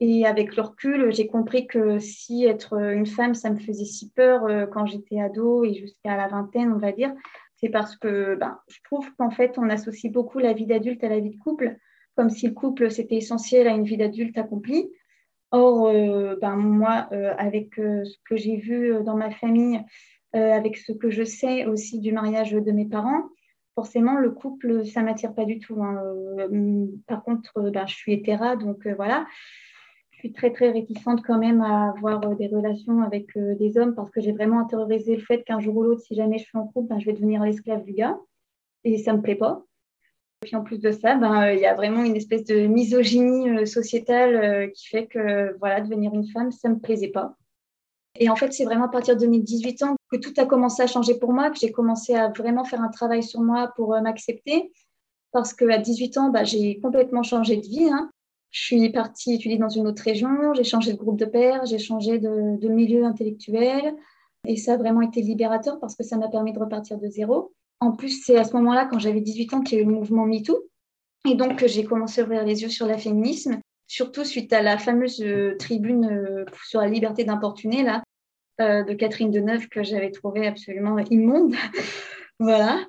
Et 0.00 0.26
avec 0.26 0.54
le 0.54 0.62
recul, 0.62 1.12
j'ai 1.12 1.26
compris 1.26 1.66
que 1.66 1.98
si 1.98 2.44
être 2.44 2.74
une 2.74 3.06
femme, 3.06 3.34
ça 3.34 3.50
me 3.50 3.58
faisait 3.58 3.84
si 3.84 4.10
peur 4.10 4.68
quand 4.70 4.86
j'étais 4.86 5.20
ado 5.20 5.64
et 5.64 5.74
jusqu'à 5.74 6.16
la 6.16 6.28
vingtaine, 6.28 6.72
on 6.72 6.78
va 6.78 6.92
dire, 6.92 7.12
c'est 7.56 7.68
parce 7.68 7.96
que 7.96 8.36
ben, 8.36 8.58
je 8.68 8.78
trouve 8.84 9.12
qu'en 9.16 9.30
fait, 9.30 9.58
on 9.58 9.68
associe 9.68 10.12
beaucoup 10.12 10.38
la 10.38 10.52
vie 10.52 10.66
d'adulte 10.66 11.02
à 11.02 11.08
la 11.08 11.18
vie 11.18 11.30
de 11.30 11.38
couple, 11.38 11.76
comme 12.16 12.30
si 12.30 12.48
le 12.48 12.54
couple, 12.54 12.90
c'était 12.90 13.16
essentiel 13.16 13.66
à 13.66 13.72
une 13.72 13.84
vie 13.84 13.96
d'adulte 13.96 14.38
accomplie. 14.38 14.90
Or, 15.50 15.88
euh, 15.88 16.36
ben, 16.40 16.56
moi, 16.56 17.08
euh, 17.12 17.34
avec 17.38 17.78
euh, 17.78 18.04
ce 18.04 18.16
que 18.28 18.36
j'ai 18.36 18.56
vu 18.56 18.92
dans 19.04 19.16
ma 19.16 19.30
famille, 19.30 19.80
avec 20.34 20.76
ce 20.76 20.92
que 20.92 21.08
je 21.10 21.22
sais 21.24 21.64
aussi 21.64 22.00
du 22.00 22.12
mariage 22.12 22.52
de 22.52 22.70
mes 22.70 22.84
parents, 22.84 23.22
forcément, 23.74 24.18
le 24.18 24.30
couple, 24.30 24.84
ça 24.84 25.00
ne 25.00 25.06
m'attire 25.06 25.34
pas 25.34 25.46
du 25.46 25.58
tout. 25.58 25.82
Hein. 25.82 26.02
par 27.06 27.24
contre, 27.24 27.70
ben, 27.70 27.86
je 27.86 27.94
suis 27.94 28.12
hétéra, 28.12 28.54
donc 28.54 28.86
voilà. 28.86 29.26
Je 30.18 30.22
suis 30.22 30.32
très, 30.32 30.52
très 30.52 30.72
réticente 30.72 31.22
quand 31.24 31.38
même 31.38 31.60
à 31.60 31.90
avoir 31.90 32.20
des 32.36 32.48
relations 32.48 33.02
avec 33.02 33.38
des 33.38 33.78
hommes 33.78 33.94
parce 33.94 34.10
que 34.10 34.20
j'ai 34.20 34.32
vraiment 34.32 34.58
intériorisé 34.58 35.14
le 35.14 35.22
fait 35.22 35.44
qu'un 35.44 35.60
jour 35.60 35.76
ou 35.76 35.84
l'autre, 35.84 36.02
si 36.02 36.16
jamais 36.16 36.38
je 36.38 36.44
suis 36.44 36.58
en 36.58 36.66
couple, 36.66 36.88
ben, 36.88 36.98
je 36.98 37.06
vais 37.06 37.12
devenir 37.12 37.42
l'esclave 37.42 37.84
du 37.84 37.92
gars. 37.92 38.18
Et 38.82 38.98
ça 38.98 39.12
me 39.12 39.22
plaît 39.22 39.36
pas. 39.36 39.64
Puis 40.40 40.54
en 40.54 40.62
plus 40.62 40.78
de 40.78 40.92
ça, 40.92 41.16
ben, 41.16 41.42
euh, 41.42 41.54
il 41.54 41.60
y 41.60 41.66
a 41.66 41.74
vraiment 41.74 42.04
une 42.04 42.16
espèce 42.16 42.44
de 42.44 42.66
misogynie 42.66 43.50
euh, 43.50 43.66
sociétale 43.66 44.36
euh, 44.36 44.66
qui 44.68 44.86
fait 44.86 45.06
que 45.06 45.56
voilà, 45.58 45.80
devenir 45.80 46.14
une 46.14 46.28
femme, 46.28 46.52
ça 46.52 46.68
me 46.68 46.78
plaisait 46.78 47.08
pas. 47.08 47.34
Et 48.20 48.30
en 48.30 48.36
fait, 48.36 48.52
c'est 48.52 48.64
vraiment 48.64 48.86
à 48.86 48.88
partir 48.88 49.16
de 49.16 49.26
mes 49.26 49.40
18 49.40 49.82
ans 49.82 49.96
que 50.10 50.16
tout 50.16 50.32
a 50.36 50.46
commencé 50.46 50.82
à 50.82 50.86
changer 50.86 51.18
pour 51.18 51.32
moi, 51.32 51.50
que 51.50 51.58
j'ai 51.58 51.72
commencé 51.72 52.14
à 52.14 52.28
vraiment 52.28 52.64
faire 52.64 52.80
un 52.80 52.88
travail 52.88 53.22
sur 53.22 53.40
moi 53.40 53.72
pour 53.76 53.90
m'accepter. 54.00 54.72
Parce 55.32 55.52
qu'à 55.52 55.78
18 55.78 56.18
ans, 56.18 56.30
ben, 56.30 56.44
j'ai 56.44 56.80
complètement 56.80 57.22
changé 57.22 57.56
de 57.56 57.62
vie. 57.62 57.88
Hein. 57.90 58.10
Je 58.50 58.62
suis 58.62 58.90
partie 58.90 59.34
étudier 59.34 59.58
dans 59.58 59.68
une 59.68 59.86
autre 59.86 60.02
région, 60.02 60.54
j'ai 60.54 60.64
changé 60.64 60.92
de 60.92 60.98
groupe 60.98 61.18
de 61.18 61.26
pairs, 61.26 61.66
j'ai 61.66 61.78
changé 61.78 62.18
de, 62.18 62.68
milieu 62.68 63.04
intellectuel. 63.04 63.94
Et 64.46 64.56
ça 64.56 64.74
a 64.74 64.76
vraiment 64.76 65.02
été 65.02 65.20
libérateur 65.20 65.78
parce 65.80 65.94
que 65.94 66.04
ça 66.04 66.16
m'a 66.16 66.28
permis 66.28 66.52
de 66.52 66.58
repartir 66.58 66.98
de 66.98 67.08
zéro. 67.08 67.52
En 67.80 67.92
plus, 67.92 68.24
c'est 68.24 68.36
à 68.36 68.44
ce 68.44 68.54
moment-là, 68.54 68.86
quand 68.90 68.98
j'avais 68.98 69.20
18 69.20 69.54
ans, 69.54 69.60
qu'il 69.60 69.78
y 69.78 69.80
a 69.80 69.84
eu 69.84 69.86
le 69.86 69.92
mouvement 69.92 70.24
MeToo. 70.24 70.68
Et 71.28 71.34
donc, 71.34 71.64
j'ai 71.66 71.84
commencé 71.84 72.20
à 72.20 72.24
ouvrir 72.24 72.44
les 72.44 72.62
yeux 72.62 72.68
sur 72.68 72.86
l'aféminisme, 72.86 73.60
surtout 73.86 74.24
suite 74.24 74.52
à 74.52 74.62
la 74.62 74.78
fameuse 74.78 75.20
euh, 75.20 75.56
tribune 75.58 76.06
euh, 76.06 76.44
sur 76.66 76.80
la 76.80 76.88
liberté 76.88 77.24
d'importuner, 77.24 77.82
là, 77.82 78.02
euh, 78.60 78.82
de 78.84 78.94
Catherine 78.94 79.30
Deneuve, 79.30 79.68
que 79.68 79.82
j'avais 79.82 80.10
trouvé 80.10 80.46
absolument 80.46 80.98
immonde. 80.98 81.54
voilà. 82.38 82.80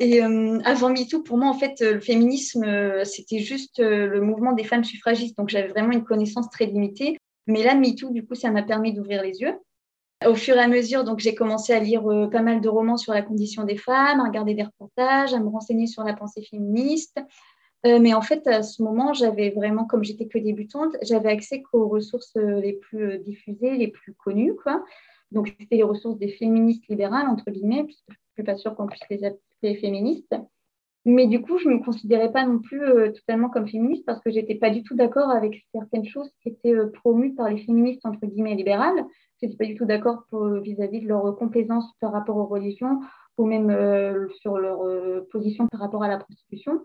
Et 0.00 0.22
avant 0.22 0.88
MeToo, 0.88 1.22
pour 1.22 1.36
moi, 1.36 1.48
en 1.48 1.54
fait, 1.54 1.80
le 1.80 2.00
féminisme, 2.00 2.64
c'était 3.04 3.38
juste 3.38 3.80
le 3.80 4.20
mouvement 4.20 4.52
des 4.52 4.64
femmes 4.64 4.82
suffragistes. 4.82 5.36
Donc, 5.36 5.50
j'avais 5.50 5.68
vraiment 5.68 5.92
une 5.92 6.04
connaissance 6.04 6.48
très 6.50 6.66
limitée. 6.66 7.18
Mais 7.46 7.62
là, 7.62 7.74
MeToo, 7.74 8.10
du 8.10 8.26
coup, 8.26 8.34
ça 8.34 8.50
m'a 8.50 8.62
permis 8.62 8.94
d'ouvrir 8.94 9.22
les 9.22 9.40
yeux. 9.40 9.54
Au 10.26 10.34
fur 10.34 10.56
et 10.56 10.60
à 10.60 10.68
mesure, 10.68 11.04
donc 11.04 11.18
j'ai 11.20 11.34
commencé 11.34 11.72
à 11.72 11.80
lire 11.80 12.06
euh, 12.06 12.28
pas 12.28 12.42
mal 12.42 12.60
de 12.60 12.68
romans 12.68 12.98
sur 12.98 13.14
la 13.14 13.22
condition 13.22 13.64
des 13.64 13.78
femmes, 13.78 14.20
à 14.20 14.24
regarder 14.24 14.52
des 14.52 14.64
reportages, 14.64 15.32
à 15.32 15.40
me 15.40 15.48
renseigner 15.48 15.86
sur 15.86 16.04
la 16.04 16.12
pensée 16.12 16.42
féministe. 16.42 17.18
Euh, 17.86 17.98
mais 17.98 18.12
en 18.12 18.20
fait, 18.20 18.46
à 18.46 18.62
ce 18.62 18.82
moment, 18.82 19.14
j'avais 19.14 19.48
vraiment, 19.48 19.86
comme 19.86 20.04
j'étais 20.04 20.26
que 20.26 20.38
débutante, 20.38 20.94
j'avais 21.00 21.30
accès 21.30 21.62
qu'aux 21.62 21.88
ressources 21.88 22.36
euh, 22.36 22.60
les 22.60 22.74
plus 22.74 23.18
diffusées, 23.20 23.78
les 23.78 23.88
plus 23.88 24.12
connues. 24.12 24.54
Donc, 25.30 25.54
c'était 25.58 25.76
les 25.76 25.82
ressources 25.82 26.18
des 26.18 26.28
féministes 26.28 26.86
libérales, 26.88 27.28
entre 27.28 27.50
guillemets, 27.50 27.84
puisque 27.84 28.10
je 28.10 28.12
ne 28.12 28.34
suis 28.34 28.44
pas 28.44 28.56
sûre 28.58 28.74
qu'on 28.76 28.88
puisse 28.88 29.08
les 29.08 29.24
appeler 29.24 29.40
féministes. 29.62 30.34
Mais 31.06 31.26
du 31.26 31.40
coup, 31.40 31.56
je 31.58 31.68
ne 31.68 31.74
me 31.74 31.84
considérais 31.84 32.30
pas 32.30 32.44
non 32.44 32.58
plus 32.58 32.80
totalement 33.14 33.48
comme 33.48 33.66
féministe 33.66 34.04
parce 34.04 34.20
que 34.20 34.30
je 34.30 34.36
n'étais 34.36 34.56
pas 34.56 34.68
du 34.68 34.82
tout 34.82 34.94
d'accord 34.94 35.30
avec 35.30 35.66
certaines 35.74 36.04
choses 36.04 36.30
qui 36.42 36.50
étaient 36.50 36.76
promues 36.92 37.34
par 37.34 37.48
les 37.48 37.56
féministes, 37.64 38.04
entre 38.04 38.26
guillemets, 38.26 38.54
libérales 38.54 39.06
je 39.40 39.46
n'étais 39.46 39.56
pas 39.56 39.66
du 39.66 39.76
tout 39.76 39.84
d'accord 39.84 40.24
vis-à-vis 40.62 41.00
de 41.00 41.08
leur 41.08 41.36
complaisance 41.36 41.86
par 42.00 42.12
rapport 42.12 42.36
aux 42.36 42.46
religions 42.46 43.00
ou 43.38 43.46
même 43.46 43.70
euh, 43.70 44.28
sur 44.40 44.58
leur 44.58 44.82
euh, 44.82 45.26
position 45.32 45.66
par 45.68 45.80
rapport 45.80 46.02
à 46.02 46.08
la 46.08 46.18
prostitution. 46.18 46.84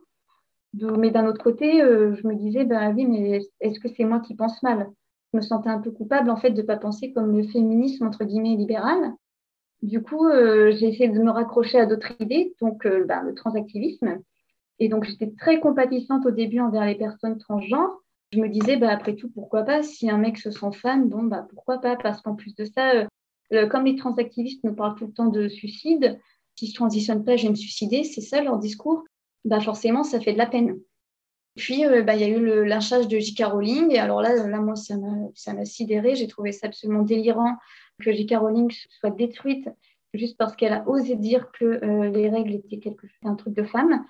mais 0.74 1.12
d'un 1.12 1.28
autre 1.28 1.44
côté, 1.44 1.82
euh, 1.82 2.16
je 2.16 2.28
me 2.28 2.36
disais, 2.36 2.64
ben 2.64 2.94
oui, 2.96 3.06
mais 3.06 3.42
est-ce 3.60 3.80
que 3.80 3.90
c'est 3.90 4.06
moi 4.06 4.20
qui 4.20 4.36
pense 4.36 4.64
mal? 4.64 4.90
Je 5.34 5.38
me 5.38 5.42
sentais 5.42 5.70
un 5.70 5.82
peu 5.82 5.92
coupable 5.92 6.30
en 6.30 6.38
fait 6.38 6.52
de 6.52 6.62
ne 6.62 6.68
pas 6.68 6.78
penser 6.78 7.12
comme 7.12 7.36
le 7.36 7.44
féminisme 7.44 8.06
entre 8.08 8.24
guillemets 8.24 8.56
libéral. 8.56 9.14
Du 9.82 10.02
coup, 10.02 10.28
j'ai 10.32 10.88
essayé 10.88 11.10
de 11.10 11.20
me 11.20 11.30
raccrocher 11.30 11.80
à 11.80 11.86
d'autres 11.86 12.14
idées, 12.20 12.56
donc 12.60 12.88
ben, 12.88 13.22
le 13.22 13.36
transactivisme. 13.36 14.20
Et 14.80 14.90
donc, 14.90 15.06
j'étais 15.06 15.32
très 15.38 15.60
compatissante 15.60 16.26
au 16.26 16.32
début 16.32 16.60
envers 16.60 16.86
les 16.86 16.96
personnes 16.96 17.38
transgenres, 17.38 18.02
je 18.32 18.40
me 18.40 18.50
disais, 18.50 18.78
bah, 18.78 18.92
après 18.92 19.16
tout, 19.16 19.30
pourquoi 19.30 19.64
pas? 19.64 19.84
Si 19.84 20.10
un 20.10 20.18
mec 20.18 20.38
se 20.38 20.52
sent 20.52 20.72
fan, 20.74 21.08
bon, 21.08 21.24
bah, 21.24 21.48
pourquoi 21.50 21.80
pas? 21.80 21.96
Parce 21.96 22.22
qu'en 22.22 22.36
plus 22.36 22.56
de 22.56 22.66
ça, 22.66 22.92
euh, 22.92 23.06
euh, 23.54 23.68
comme 23.68 23.86
les 23.86 23.96
transactivistes 23.96 24.64
nous 24.64 24.76
parlent 24.76 24.96
tout 24.96 25.08
le 25.08 25.14
temps 25.14 25.28
de 25.28 25.48
suicide, 25.48 26.20
si 26.56 26.68
je 26.68 26.72
ne 26.72 26.76
transitionne 26.76 27.24
pas, 27.24 27.38
je 27.38 27.44
vais 27.44 27.50
me 27.50 27.56
suicider, 27.56 28.04
c'est 28.04 28.22
ça 28.22 28.42
leur 28.42 28.58
discours, 28.58 29.04
bah, 29.46 29.60
forcément, 29.62 30.04
ça 30.04 30.20
fait 30.20 30.34
de 30.34 30.38
la 30.38 30.48
peine. 30.48 30.78
Puis, 31.56 31.86
euh, 31.86 32.02
bah, 32.04 32.16
il 32.16 32.22
y 32.22 32.24
a 32.24 32.28
eu 32.28 32.40
le 32.40 32.64
lynchage 32.64 33.08
de 33.08 33.18
J.K. 33.18 33.46
Rowling. 33.46 33.92
Et 33.92 34.00
alors 34.00 34.22
là, 34.22 34.36
là 34.48 34.60
moi, 34.60 34.76
ça 34.76 34.96
m'a 35.54 35.66
sidéré. 35.66 36.16
J'ai 36.16 36.28
trouvé 36.28 36.52
ça 36.52 36.68
absolument 36.68 37.04
délirant 37.04 37.56
que 38.02 38.12
J.K. 38.12 38.36
Rowling 38.38 38.72
soit 39.00 39.12
détruite 39.12 39.70
juste 40.14 40.38
parce 40.38 40.56
qu'elle 40.56 40.72
a 40.72 40.88
osé 40.88 41.16
dire 41.16 41.52
que 41.52 41.66
les 42.06 42.30
règles 42.30 42.54
étaient 42.54 42.80
quelque 42.80 43.06
chose, 43.06 43.18
un 43.24 43.36
truc 43.36 43.54
de 43.54 43.64
femme. 43.64 44.06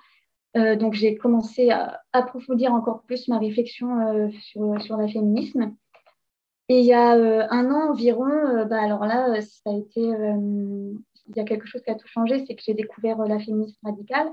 Euh, 0.56 0.74
donc 0.74 0.94
j'ai 0.94 1.16
commencé 1.16 1.70
à 1.70 2.00
approfondir 2.12 2.72
encore 2.72 3.02
plus 3.02 3.28
ma 3.28 3.38
réflexion 3.38 4.00
euh, 4.00 4.30
sur, 4.40 4.80
sur 4.80 4.96
le 4.96 5.06
féminisme. 5.06 5.74
Et 6.68 6.80
il 6.80 6.86
y 6.86 6.94
a 6.94 7.14
euh, 7.14 7.46
un 7.50 7.70
an 7.70 7.90
environ, 7.90 8.64
bah, 8.66 8.82
alors 8.82 9.04
là, 9.04 9.40
ça 9.42 9.70
a 9.70 9.76
été, 9.76 10.00
il 10.00 11.36
y 11.36 11.40
a 11.40 11.44
quelque 11.44 11.66
chose 11.66 11.82
qui 11.82 11.90
a 11.90 11.94
tout 11.94 12.08
changé, 12.08 12.44
c'est 12.46 12.54
que 12.54 12.62
j'ai 12.64 12.74
découvert 12.74 13.18
la 13.18 13.38
féminisme 13.38 13.76
radicale. 13.84 14.28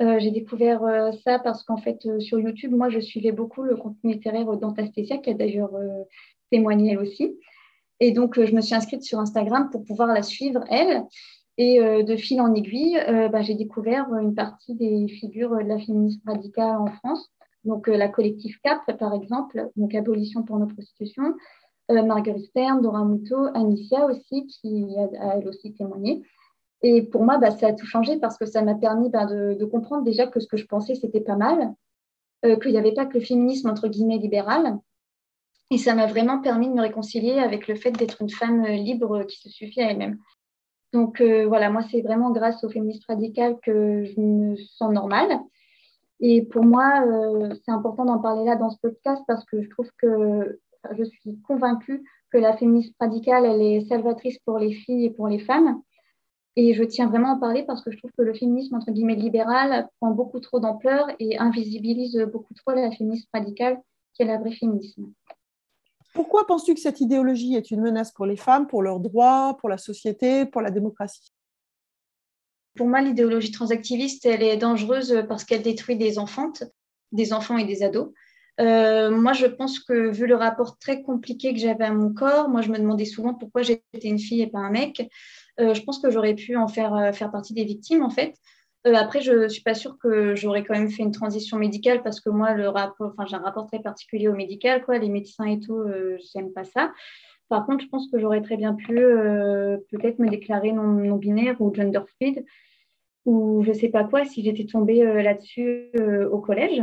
J'ai 0.00 0.30
découvert 0.30 0.80
ça 1.24 1.38
parce 1.38 1.62
qu'en 1.62 1.76
fait, 1.76 2.20
sur 2.20 2.40
YouTube, 2.40 2.72
moi, 2.72 2.88
je 2.88 3.00
suivais 3.00 3.32
beaucoup 3.32 3.62
le 3.62 3.76
contenu 3.76 4.14
littéraire 4.14 4.56
d'Antastésia, 4.56 5.18
qui 5.18 5.30
a 5.30 5.34
d'ailleurs 5.34 5.72
témoigné 6.50 6.92
elle 6.92 6.98
aussi. 6.98 7.38
Et 8.00 8.12
donc, 8.12 8.42
je 8.42 8.54
me 8.54 8.62
suis 8.62 8.74
inscrite 8.74 9.02
sur 9.02 9.18
Instagram 9.18 9.68
pour 9.70 9.84
pouvoir 9.84 10.08
la 10.08 10.22
suivre, 10.22 10.64
elle. 10.70 11.04
Et 11.60 11.78
euh, 11.78 12.02
de 12.02 12.16
fil 12.16 12.40
en 12.40 12.54
aiguille, 12.54 12.98
euh, 13.06 13.28
bah, 13.28 13.42
j'ai 13.42 13.54
découvert 13.54 14.06
une 14.14 14.34
partie 14.34 14.74
des 14.74 15.08
figures 15.08 15.54
de 15.54 15.68
la 15.68 15.78
féminisme 15.78 16.22
radicale 16.26 16.78
en 16.78 16.86
France. 16.86 17.30
Donc 17.64 17.86
euh, 17.86 17.98
la 17.98 18.08
collective 18.08 18.56
CAP, 18.64 18.96
par 18.98 19.12
exemple, 19.12 19.68
donc 19.76 19.94
Abolition 19.94 20.42
pour 20.42 20.58
nos 20.58 20.66
prostitutions, 20.66 21.34
Marguerite 21.90 22.46
Stern, 22.46 22.80
Dora 22.80 23.04
Muto, 23.04 23.36
Anicia 23.52 24.06
aussi, 24.06 24.46
qui 24.46 24.86
a, 24.96 25.36
elle 25.36 25.48
aussi 25.48 25.74
témoigné. 25.74 26.22
Et 26.82 27.02
pour 27.02 27.24
moi, 27.24 27.38
bah, 27.38 27.50
ça 27.50 27.68
a 27.68 27.72
tout 27.72 27.86
changé 27.86 28.18
parce 28.18 28.38
que 28.38 28.46
ça 28.46 28.62
m'a 28.62 28.74
permis 28.74 29.10
bah, 29.10 29.26
de, 29.26 29.64
comprendre 29.64 30.02
déjà 30.02 30.26
que 30.26 30.40
ce 30.40 30.46
que 30.46 30.56
je 30.56 30.66
pensais, 30.66 30.94
c'était 30.94 31.20
pas 31.20 31.36
mal, 31.36 31.74
qu'il 32.42 32.72
n'y 32.72 32.78
avait 32.78 32.94
pas 32.94 33.04
que 33.04 33.18
le 33.18 33.24
féminisme, 33.24 33.68
entre 33.68 33.88
guillemets, 33.88 34.16
libéral. 34.16 34.78
Et 35.70 35.78
ça 35.78 35.94
m'a 35.94 36.06
vraiment 36.06 36.40
permis 36.40 36.68
de 36.68 36.74
me 36.74 36.80
réconcilier 36.80 37.38
avec 37.38 37.68
le 37.68 37.76
fait 37.76 37.92
d'être 37.92 38.22
une 38.22 38.30
femme 38.30 38.64
libre 38.64 39.24
qui 39.24 39.38
se 39.38 39.48
suffit 39.48 39.82
à 39.82 39.90
elle-même. 39.90 40.18
Donc 40.92 41.20
euh, 41.20 41.46
voilà, 41.46 41.70
moi, 41.70 41.82
c'est 41.90 42.00
vraiment 42.00 42.30
grâce 42.30 42.64
au 42.64 42.68
féminisme 42.68 43.04
radical 43.08 43.56
que 43.62 44.04
je 44.04 44.20
me 44.20 44.56
sens 44.56 44.92
normale. 44.92 45.38
Et 46.18 46.42
pour 46.42 46.64
moi, 46.64 47.04
euh, 47.06 47.54
c'est 47.64 47.70
important 47.70 48.04
d'en 48.04 48.18
parler 48.18 48.44
là 48.44 48.56
dans 48.56 48.70
ce 48.70 48.78
podcast 48.78 49.22
parce 49.26 49.44
que 49.44 49.62
je 49.62 49.68
trouve 49.70 49.88
que 49.98 50.60
je 50.96 51.04
suis 51.04 51.40
convaincue 51.42 52.02
que 52.32 52.38
la 52.38 52.56
féminisme 52.56 52.94
radicale, 53.00 53.46
elle 53.46 53.62
est 53.62 53.88
salvatrice 53.88 54.38
pour 54.40 54.58
les 54.58 54.72
filles 54.72 55.06
et 55.06 55.10
pour 55.10 55.28
les 55.28 55.38
femmes. 55.38 55.80
Et 56.56 56.74
je 56.74 56.82
tiens 56.82 57.08
vraiment 57.08 57.32
à 57.32 57.36
en 57.36 57.38
parler 57.38 57.62
parce 57.62 57.82
que 57.82 57.90
je 57.90 57.98
trouve 57.98 58.10
que 58.16 58.22
le 58.22 58.34
féminisme, 58.34 58.74
entre 58.74 58.90
guillemets, 58.90 59.14
libéral 59.14 59.88
prend 60.00 60.10
beaucoup 60.10 60.40
trop 60.40 60.58
d'ampleur 60.58 61.06
et 61.18 61.38
invisibilise 61.38 62.18
beaucoup 62.32 62.54
trop 62.54 62.72
la 62.72 62.90
féminisme 62.90 63.28
radicale, 63.32 63.80
qui 64.14 64.22
est 64.22 64.26
la 64.26 64.38
vraie 64.38 64.52
féminisme. 64.52 65.12
Pourquoi 66.12 66.46
penses-tu 66.46 66.74
que 66.74 66.80
cette 66.80 67.00
idéologie 67.00 67.54
est 67.54 67.70
une 67.70 67.80
menace 67.80 68.10
pour 68.10 68.26
les 68.26 68.36
femmes, 68.36 68.66
pour 68.66 68.82
leurs 68.82 68.98
droits, 68.98 69.56
pour 69.60 69.68
la 69.68 69.78
société, 69.78 70.44
pour 70.44 70.60
la 70.60 70.70
démocratie? 70.70 71.32
Pour 72.76 72.88
moi, 72.88 73.00
l'idéologie 73.00 73.52
transactiviste, 73.52 74.26
elle 74.26 74.42
est 74.42 74.56
dangereuse 74.56 75.24
parce 75.28 75.44
qu'elle 75.44 75.62
détruit 75.62 75.96
des 75.96 76.18
enfants, 76.18 76.52
des 77.12 77.32
enfants 77.32 77.58
et 77.58 77.64
des 77.64 77.82
ados. 77.82 78.12
Euh, 78.60 79.10
moi, 79.10 79.32
je 79.32 79.46
pense 79.46 79.80
que 79.80 80.10
vu 80.10 80.26
le 80.26 80.34
rapport 80.34 80.78
très 80.78 81.02
compliqué 81.02 81.52
que 81.52 81.58
j'avais 81.58 81.84
à 81.84 81.92
mon 81.92 82.12
corps, 82.12 82.48
moi, 82.48 82.60
je 82.60 82.70
me 82.70 82.78
demandais 82.78 83.06
souvent 83.06 83.34
pourquoi 83.34 83.62
j'étais 83.62 84.08
une 84.08 84.18
fille 84.18 84.42
et 84.42 84.48
pas 84.48 84.58
un 84.58 84.70
mec. 84.70 85.08
Euh, 85.60 85.74
je 85.74 85.82
pense 85.82 85.98
que 85.98 86.10
j'aurais 86.10 86.34
pu 86.34 86.56
en 86.56 86.68
faire, 86.68 86.94
euh, 86.94 87.12
faire 87.12 87.30
partie 87.30 87.54
des 87.54 87.64
victimes, 87.64 88.02
en 88.02 88.10
fait. 88.10 88.34
après, 88.84 89.20
je 89.20 89.32
ne 89.32 89.48
suis 89.48 89.62
pas 89.62 89.74
sûre 89.74 89.98
que 89.98 90.34
j'aurais 90.34 90.64
quand 90.64 90.74
même 90.74 90.90
fait 90.90 91.02
une 91.02 91.12
transition 91.12 91.58
médicale 91.58 92.02
parce 92.02 92.20
que 92.20 92.30
moi, 92.30 92.56
j'ai 92.56 93.36
un 93.36 93.40
rapport 93.40 93.66
très 93.66 93.80
particulier 93.80 94.28
au 94.28 94.34
médical, 94.34 94.82
quoi. 94.84 94.98
Les 94.98 95.10
médecins 95.10 95.44
et 95.44 95.60
tout, 95.60 95.84
je 95.86 96.38
n'aime 96.38 96.52
pas 96.52 96.64
ça. 96.64 96.92
Par 97.50 97.66
contre, 97.66 97.84
je 97.84 97.88
pense 97.88 98.08
que 98.10 98.18
j'aurais 98.18 98.40
très 98.40 98.56
bien 98.56 98.74
pu 98.74 98.94
peut-être 98.94 100.18
me 100.18 100.30
déclarer 100.30 100.72
non-binaire 100.72 101.60
ou 101.60 101.74
gender 101.74 102.00
fluid 102.16 102.44
ou 103.26 103.62
je 103.64 103.68
ne 103.68 103.74
sais 103.74 103.90
pas 103.90 104.04
quoi 104.04 104.24
si 104.24 104.42
j'étais 104.42 104.64
tombée 104.64 105.04
là-dessus 105.22 105.90
au 106.32 106.38
collège. 106.38 106.82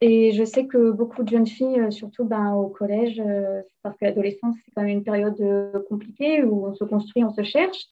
Et 0.00 0.32
je 0.32 0.44
sais 0.44 0.66
que 0.66 0.90
beaucoup 0.90 1.22
de 1.22 1.28
jeunes 1.28 1.46
filles, 1.46 1.78
euh, 1.78 1.90
surtout 1.90 2.24
ben, 2.24 2.54
au 2.54 2.68
collège, 2.68 3.20
euh, 3.20 3.60
parce 3.82 3.96
que 3.98 4.06
l'adolescence, 4.06 4.56
c'est 4.64 4.70
quand 4.74 4.82
même 4.82 4.96
une 4.96 5.04
période 5.04 5.38
euh, 5.40 5.78
compliquée 5.88 6.42
où 6.42 6.66
on 6.66 6.74
se 6.74 6.84
construit, 6.84 7.22
on 7.22 7.32
se 7.32 7.42
cherche. 7.42 7.86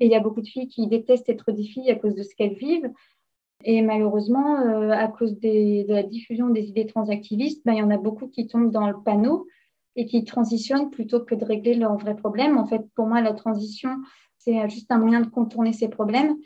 Et 0.00 0.06
il 0.06 0.10
y 0.10 0.14
a 0.14 0.20
beaucoup 0.20 0.40
de 0.40 0.46
filles 0.46 0.68
qui 0.68 0.86
détestent 0.86 1.28
être 1.28 1.52
des 1.52 1.64
filles 1.64 1.90
à 1.90 1.96
cause 1.96 2.14
de 2.14 2.22
ce 2.22 2.34
qu'elles 2.34 2.54
vivent. 2.54 2.90
Et 3.62 3.80
malheureusement, 3.80 4.56
à 4.90 5.08
cause 5.08 5.38
de 5.38 5.90
la 5.90 6.02
diffusion 6.02 6.50
des 6.50 6.68
idées 6.68 6.86
transactivistes, 6.86 7.64
ben, 7.64 7.72
il 7.72 7.78
y 7.78 7.82
en 7.82 7.90
a 7.90 7.96
beaucoup 7.96 8.28
qui 8.28 8.46
tombent 8.46 8.70
dans 8.70 8.88
le 8.88 9.00
panneau 9.02 9.46
et 9.96 10.06
qui 10.06 10.24
transitionnent 10.24 10.90
plutôt 10.90 11.20
que 11.20 11.34
de 11.34 11.44
régler 11.44 11.74
leurs 11.74 11.96
vrais 11.96 12.16
problèmes. 12.16 12.58
En 12.58 12.66
fait, 12.66 12.82
pour 12.94 13.06
moi, 13.06 13.20
la 13.20 13.32
transition, 13.32 13.90
c'est 14.38 14.68
juste 14.68 14.90
un 14.90 14.98
moyen 14.98 15.20
de 15.20 15.28
contourner 15.28 15.72
ces 15.72 15.88
problèmes. 15.88 16.36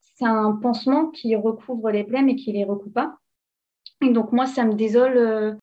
C'est 0.00 0.26
un 0.26 0.52
pansement 0.52 1.08
qui 1.08 1.34
recouvre 1.34 1.90
les 1.90 2.04
problèmes 2.04 2.28
et 2.28 2.36
qui 2.36 2.52
les 2.52 2.64
recoupe 2.64 2.92
pas. 2.92 3.16
Et 4.02 4.10
donc 4.10 4.32
moi, 4.32 4.46
ça 4.46 4.64
me 4.64 4.74
désole 4.74 5.16
euh, 5.16 5.54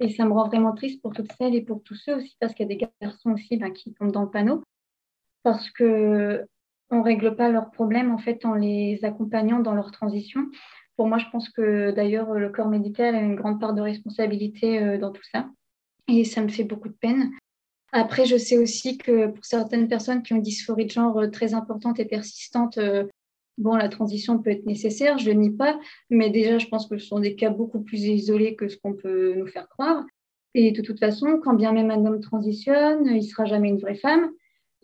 et 0.00 0.10
ça 0.10 0.24
me 0.24 0.32
rend 0.32 0.46
vraiment 0.46 0.74
triste 0.74 1.00
pour 1.02 1.12
toutes 1.12 1.32
celles 1.32 1.54
et 1.54 1.62
pour 1.62 1.82
tous 1.82 1.94
ceux 1.94 2.16
aussi, 2.16 2.36
parce 2.40 2.54
qu'il 2.54 2.68
y 2.68 2.72
a 2.72 2.76
des 2.76 2.88
garçons 3.00 3.32
aussi 3.32 3.56
ben, 3.56 3.72
qui 3.72 3.92
tombent 3.94 4.12
dans 4.12 4.22
le 4.22 4.30
panneau, 4.30 4.62
parce 5.42 5.70
que 5.70 6.46
on 6.90 7.02
règle 7.02 7.34
pas 7.36 7.48
leurs 7.48 7.70
problèmes 7.70 8.12
en 8.12 8.18
fait 8.18 8.44
en 8.44 8.54
les 8.54 9.00
accompagnant 9.04 9.60
dans 9.60 9.74
leur 9.74 9.90
transition. 9.90 10.46
Pour 10.96 11.08
moi, 11.08 11.18
je 11.18 11.26
pense 11.30 11.48
que 11.50 11.90
d'ailleurs 11.90 12.32
le 12.34 12.48
corps 12.50 12.68
médical 12.68 13.14
a 13.14 13.20
une 13.20 13.36
grande 13.36 13.60
part 13.60 13.74
de 13.74 13.82
responsabilité 13.82 14.82
euh, 14.82 14.98
dans 14.98 15.12
tout 15.12 15.24
ça, 15.32 15.48
et 16.08 16.24
ça 16.24 16.42
me 16.42 16.48
fait 16.48 16.64
beaucoup 16.64 16.88
de 16.88 16.94
peine. 16.94 17.30
Après, 17.92 18.26
je 18.26 18.36
sais 18.36 18.58
aussi 18.58 18.98
que 18.98 19.28
pour 19.28 19.44
certaines 19.44 19.88
personnes 19.88 20.22
qui 20.22 20.32
ont 20.32 20.36
une 20.36 20.42
dysphorie 20.42 20.86
de 20.86 20.90
genre 20.90 21.18
euh, 21.18 21.28
très 21.28 21.54
importante 21.54 22.00
et 22.00 22.04
persistante, 22.04 22.78
Bon, 23.58 23.74
la 23.74 23.88
transition 23.88 24.38
peut 24.38 24.50
être 24.50 24.66
nécessaire, 24.66 25.16
je 25.18 25.30
ne 25.30 25.40
nie 25.40 25.50
pas, 25.50 25.78
mais 26.10 26.28
déjà, 26.28 26.58
je 26.58 26.66
pense 26.66 26.86
que 26.86 26.98
ce 26.98 27.06
sont 27.06 27.20
des 27.20 27.36
cas 27.36 27.48
beaucoup 27.48 27.80
plus 27.80 28.04
isolés 28.04 28.54
que 28.54 28.68
ce 28.68 28.76
qu'on 28.76 28.92
peut 28.92 29.34
nous 29.34 29.46
faire 29.46 29.68
croire. 29.68 30.04
Et 30.54 30.72
de 30.72 30.82
toute 30.82 30.98
façon, 30.98 31.40
quand 31.42 31.54
bien 31.54 31.72
même 31.72 31.90
un 31.90 32.04
homme 32.04 32.20
transitionne, 32.20 33.06
il 33.06 33.16
ne 33.16 33.20
sera 33.20 33.46
jamais 33.46 33.68
une 33.68 33.78
vraie 33.78 33.94
femme. 33.94 34.30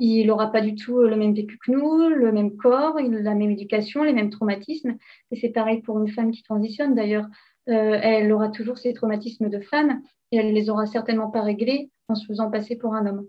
Il 0.04 0.26
n'aura 0.26 0.50
pas 0.50 0.60
du 0.60 0.74
tout 0.74 0.98
le 1.00 1.16
même 1.16 1.34
vécu 1.34 1.58
que 1.58 1.70
nous, 1.70 2.08
le 2.08 2.32
même 2.32 2.56
corps, 2.56 2.98
la 2.98 3.34
même 3.34 3.50
éducation, 3.50 4.02
les 4.02 4.12
mêmes 4.12 4.30
traumatismes. 4.30 4.96
Et 5.30 5.36
c'est 5.36 5.50
pareil 5.50 5.80
pour 5.82 5.98
une 6.00 6.08
femme 6.08 6.30
qui 6.32 6.42
transitionne 6.42 6.94
d'ailleurs. 6.94 7.26
Euh, 7.68 7.98
elle 8.02 8.32
aura 8.32 8.48
toujours 8.48 8.78
ses 8.78 8.92
traumatismes 8.92 9.48
de 9.48 9.60
femme 9.60 10.02
et 10.32 10.38
elle 10.38 10.48
ne 10.48 10.52
les 10.52 10.68
aura 10.70 10.86
certainement 10.86 11.30
pas 11.30 11.42
réglés 11.42 11.90
en 12.08 12.16
se 12.16 12.26
faisant 12.26 12.50
passer 12.50 12.74
pour 12.74 12.94
un 12.94 13.06
homme. 13.06 13.26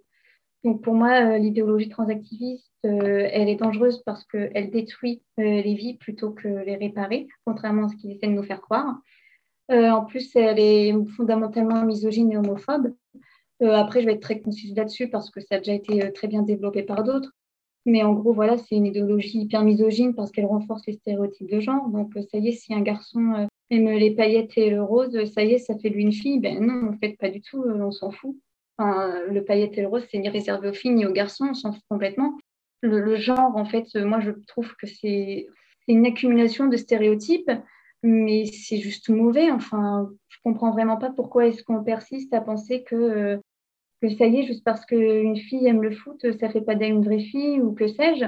Donc 0.63 0.81
pour 0.81 0.93
moi, 0.93 1.11
euh, 1.11 1.37
l'idéologie 1.37 1.89
transactiviste, 1.89 2.71
euh, 2.85 3.27
elle 3.31 3.49
est 3.49 3.55
dangereuse 3.55 4.01
parce 4.05 4.23
qu'elle 4.25 4.71
détruit 4.71 5.21
euh, 5.39 5.43
les 5.43 5.75
vies 5.75 5.97
plutôt 5.97 6.31
que 6.31 6.47
les 6.47 6.75
réparer, 6.75 7.27
contrairement 7.45 7.85
à 7.85 7.89
ce 7.89 7.95
qu'ils 7.97 8.11
essaient 8.11 8.27
de 8.27 8.33
nous 8.33 8.43
faire 8.43 8.61
croire. 8.61 8.97
en 9.69 10.05
plus, 10.05 10.35
elle 10.35 10.59
est 10.59 10.93
fondamentalement 11.15 11.83
misogyne 11.83 12.31
et 12.31 12.37
homophobe. 12.37 12.93
Après, 13.63 14.01
je 14.01 14.05
vais 14.05 14.13
être 14.13 14.21
très 14.21 14.39
concise 14.39 14.75
là-dessus 14.75 15.09
parce 15.09 15.29
que 15.29 15.39
ça 15.41 15.55
a 15.55 15.57
déjà 15.59 15.73
été 15.73 16.11
très 16.13 16.27
bien 16.27 16.41
développé 16.41 16.83
par 16.83 17.03
d'autres. 17.03 17.31
Mais 17.85 18.03
en 18.03 18.13
gros, 18.13 18.33
voilà, 18.33 18.57
c'est 18.57 18.75
une 18.75 18.85
idéologie 18.85 19.39
hyper 19.39 19.63
misogyne 19.63 20.15
parce 20.15 20.31
qu'elle 20.31 20.45
renforce 20.45 20.85
les 20.87 20.93
stéréotypes 20.93 21.49
de 21.49 21.59
genre. 21.59 21.89
Donc, 21.89 22.13
ça 22.31 22.37
y 22.37 22.47
est, 22.49 22.53
si 22.53 22.73
un 22.73 22.81
garçon 22.81 23.47
aime 23.69 23.89
les 23.89 24.11
paillettes 24.11 24.57
et 24.57 24.69
le 24.69 24.83
rose, 24.83 25.17
ça 25.33 25.43
y 25.43 25.53
est, 25.53 25.57
ça 25.57 25.77
fait 25.77 25.89
lui 25.89 26.03
une 26.03 26.13
fille. 26.13 26.39
Ben 26.39 26.65
non, 26.65 26.89
en 26.89 26.97
fait, 26.97 27.17
pas 27.17 27.29
du 27.29 27.41
tout, 27.41 27.63
on 27.63 27.91
s'en 27.91 28.11
fout 28.11 28.35
le 28.79 29.39
paillette 29.41 29.77
et 29.77 29.81
le 29.81 29.87
rose, 29.87 30.05
c'est 30.09 30.17
ni 30.17 30.29
réservé 30.29 30.69
aux 30.69 30.73
filles 30.73 30.91
ni 30.91 31.05
aux 31.05 31.11
garçons, 31.11 31.47
on 31.51 31.53
s'en 31.53 31.71
fout 31.73 31.83
complètement. 31.89 32.37
Le, 32.81 33.15
genre, 33.15 33.55
en 33.55 33.65
fait, 33.65 33.95
moi, 33.95 34.19
je 34.19 34.31
trouve 34.47 34.75
que 34.75 34.87
c'est 34.87 35.47
une 35.87 36.05
accumulation 36.05 36.67
de 36.67 36.75
stéréotypes, 36.75 37.51
mais 38.01 38.45
c'est 38.45 38.77
juste 38.77 39.09
mauvais. 39.09 39.51
Enfin, 39.51 40.09
je 40.27 40.37
comprends 40.43 40.71
vraiment 40.71 40.97
pas 40.97 41.09
pourquoi 41.09 41.47
est-ce 41.47 41.63
qu'on 41.63 41.83
persiste 41.83 42.33
à 42.33 42.41
penser 42.41 42.83
que, 42.83 43.39
que 44.03 44.09
ça 44.17 44.27
y 44.27 44.39
est, 44.39 44.43
juste 44.43 44.65
parce 44.65 44.85
qu'une 44.85 45.37
fille 45.37 45.65
aime 45.65 45.81
le 45.81 45.91
foot, 45.91 46.25
ça 46.39 46.49
fait 46.49 46.61
pas 46.61 46.75
d'elle 46.75 46.91
une 46.91 47.05
vraie 47.05 47.19
fille 47.19 47.61
ou 47.61 47.71
que 47.71 47.87
sais-je. 47.87 48.25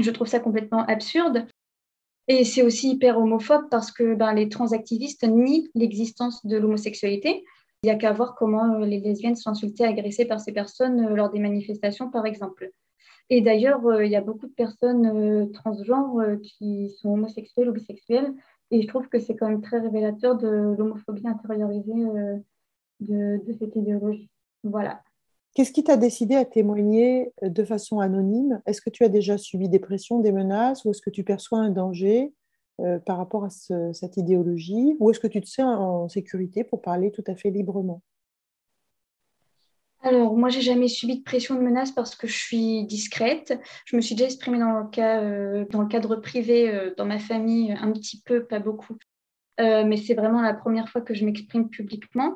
Je 0.00 0.10
trouve 0.12 0.28
ça 0.28 0.38
complètement 0.38 0.84
absurde. 0.86 1.46
Et 2.28 2.44
c'est 2.44 2.62
aussi 2.62 2.90
hyper 2.90 3.18
homophobe 3.18 3.68
parce 3.70 3.90
que 3.90 4.14
ben, 4.14 4.32
les 4.32 4.48
transactivistes 4.48 5.24
nient 5.24 5.68
l'existence 5.74 6.44
de 6.46 6.56
l'homosexualité. 6.56 7.44
Il 7.82 7.86
n'y 7.86 7.90
a 7.90 7.96
qu'à 7.96 8.12
voir 8.12 8.34
comment 8.34 8.74
euh, 8.74 8.86
les 8.86 9.00
lesbiennes 9.00 9.36
sont 9.36 9.50
insultées, 9.50 9.84
agressées 9.84 10.24
par 10.24 10.40
ces 10.40 10.52
personnes 10.52 11.04
euh, 11.04 11.14
lors 11.14 11.30
des 11.30 11.38
manifestations, 11.40 12.10
par 12.10 12.26
exemple. 12.26 12.70
Et 13.28 13.40
d'ailleurs, 13.40 13.84
euh, 13.86 14.04
il 14.04 14.10
y 14.10 14.16
a 14.16 14.20
beaucoup 14.20 14.46
de 14.46 14.52
personnes 14.52 15.50
transgenres 15.52 16.22
qui 16.42 16.90
sont 16.90 17.10
homosexuelles 17.10 17.68
ou 17.68 17.72
bisexuelles. 17.72 18.32
Et 18.70 18.82
je 18.82 18.88
trouve 18.88 19.08
que 19.08 19.18
c'est 19.18 19.36
quand 19.36 19.48
même 19.48 19.62
très 19.62 19.78
révélateur 19.78 20.36
de 20.36 20.48
l'homophobie 20.76 21.26
intériorisée 21.26 22.42
de, 23.00 23.40
de, 23.44 23.52
cette 23.52 23.76
idéologie. 23.76 24.28
Voilà. 24.70 25.00
Qu'est-ce 25.56 25.72
qui 25.72 25.82
t'a 25.82 25.96
décidé 25.96 26.34
à 26.34 26.44
témoigner 26.44 27.32
de 27.40 27.64
façon 27.64 28.00
anonyme? 28.00 28.60
Est-ce 28.66 28.82
que 28.82 28.90
tu 28.90 29.04
as 29.04 29.08
déjà 29.08 29.38
subi 29.38 29.70
des 29.70 29.78
pressions, 29.78 30.20
des 30.20 30.30
menaces 30.30 30.84
ou 30.84 30.90
est-ce 30.90 31.00
que 31.00 31.08
tu 31.08 31.24
perçois 31.24 31.60
un 31.60 31.70
danger 31.70 32.34
euh, 32.82 32.98
par 32.98 33.16
rapport 33.16 33.46
à 33.46 33.48
cette 33.48 34.18
idéologie? 34.18 34.96
Ou 35.00 35.10
est-ce 35.10 35.18
que 35.18 35.26
tu 35.26 35.40
te 35.40 35.48
sens 35.48 35.78
en 35.78 36.10
sécurité 36.10 36.62
pour 36.62 36.82
parler 36.82 37.10
tout 37.10 37.24
à 37.26 37.34
fait 37.34 37.48
librement? 37.48 38.02
Alors, 40.02 40.36
moi, 40.36 40.50
j'ai 40.50 40.60
jamais 40.60 40.88
subi 40.88 41.20
de 41.20 41.24
pression 41.24 41.54
de 41.54 41.60
menace 41.60 41.90
parce 41.90 42.14
que 42.14 42.26
je 42.26 42.36
suis 42.36 42.84
discrète. 42.84 43.58
Je 43.86 43.96
me 43.96 44.02
suis 44.02 44.14
déjà 44.14 44.26
exprimée 44.26 44.58
dans 44.58 44.80
le, 44.80 44.90
cas, 44.90 45.22
euh, 45.22 45.64
dans 45.70 45.80
le 45.80 45.88
cadre 45.88 46.16
privé, 46.16 46.68
euh, 46.68 46.92
dans 46.98 47.06
ma 47.06 47.18
famille, 47.18 47.72
un 47.72 47.92
petit 47.92 48.20
peu, 48.20 48.44
pas 48.44 48.58
beaucoup. 48.58 48.98
mais 49.58 49.96
c'est 49.96 50.12
vraiment 50.12 50.42
la 50.42 50.52
première 50.52 50.90
fois 50.90 51.00
que 51.00 51.14
je 51.14 51.24
m'exprime 51.24 51.70
publiquement. 51.70 52.34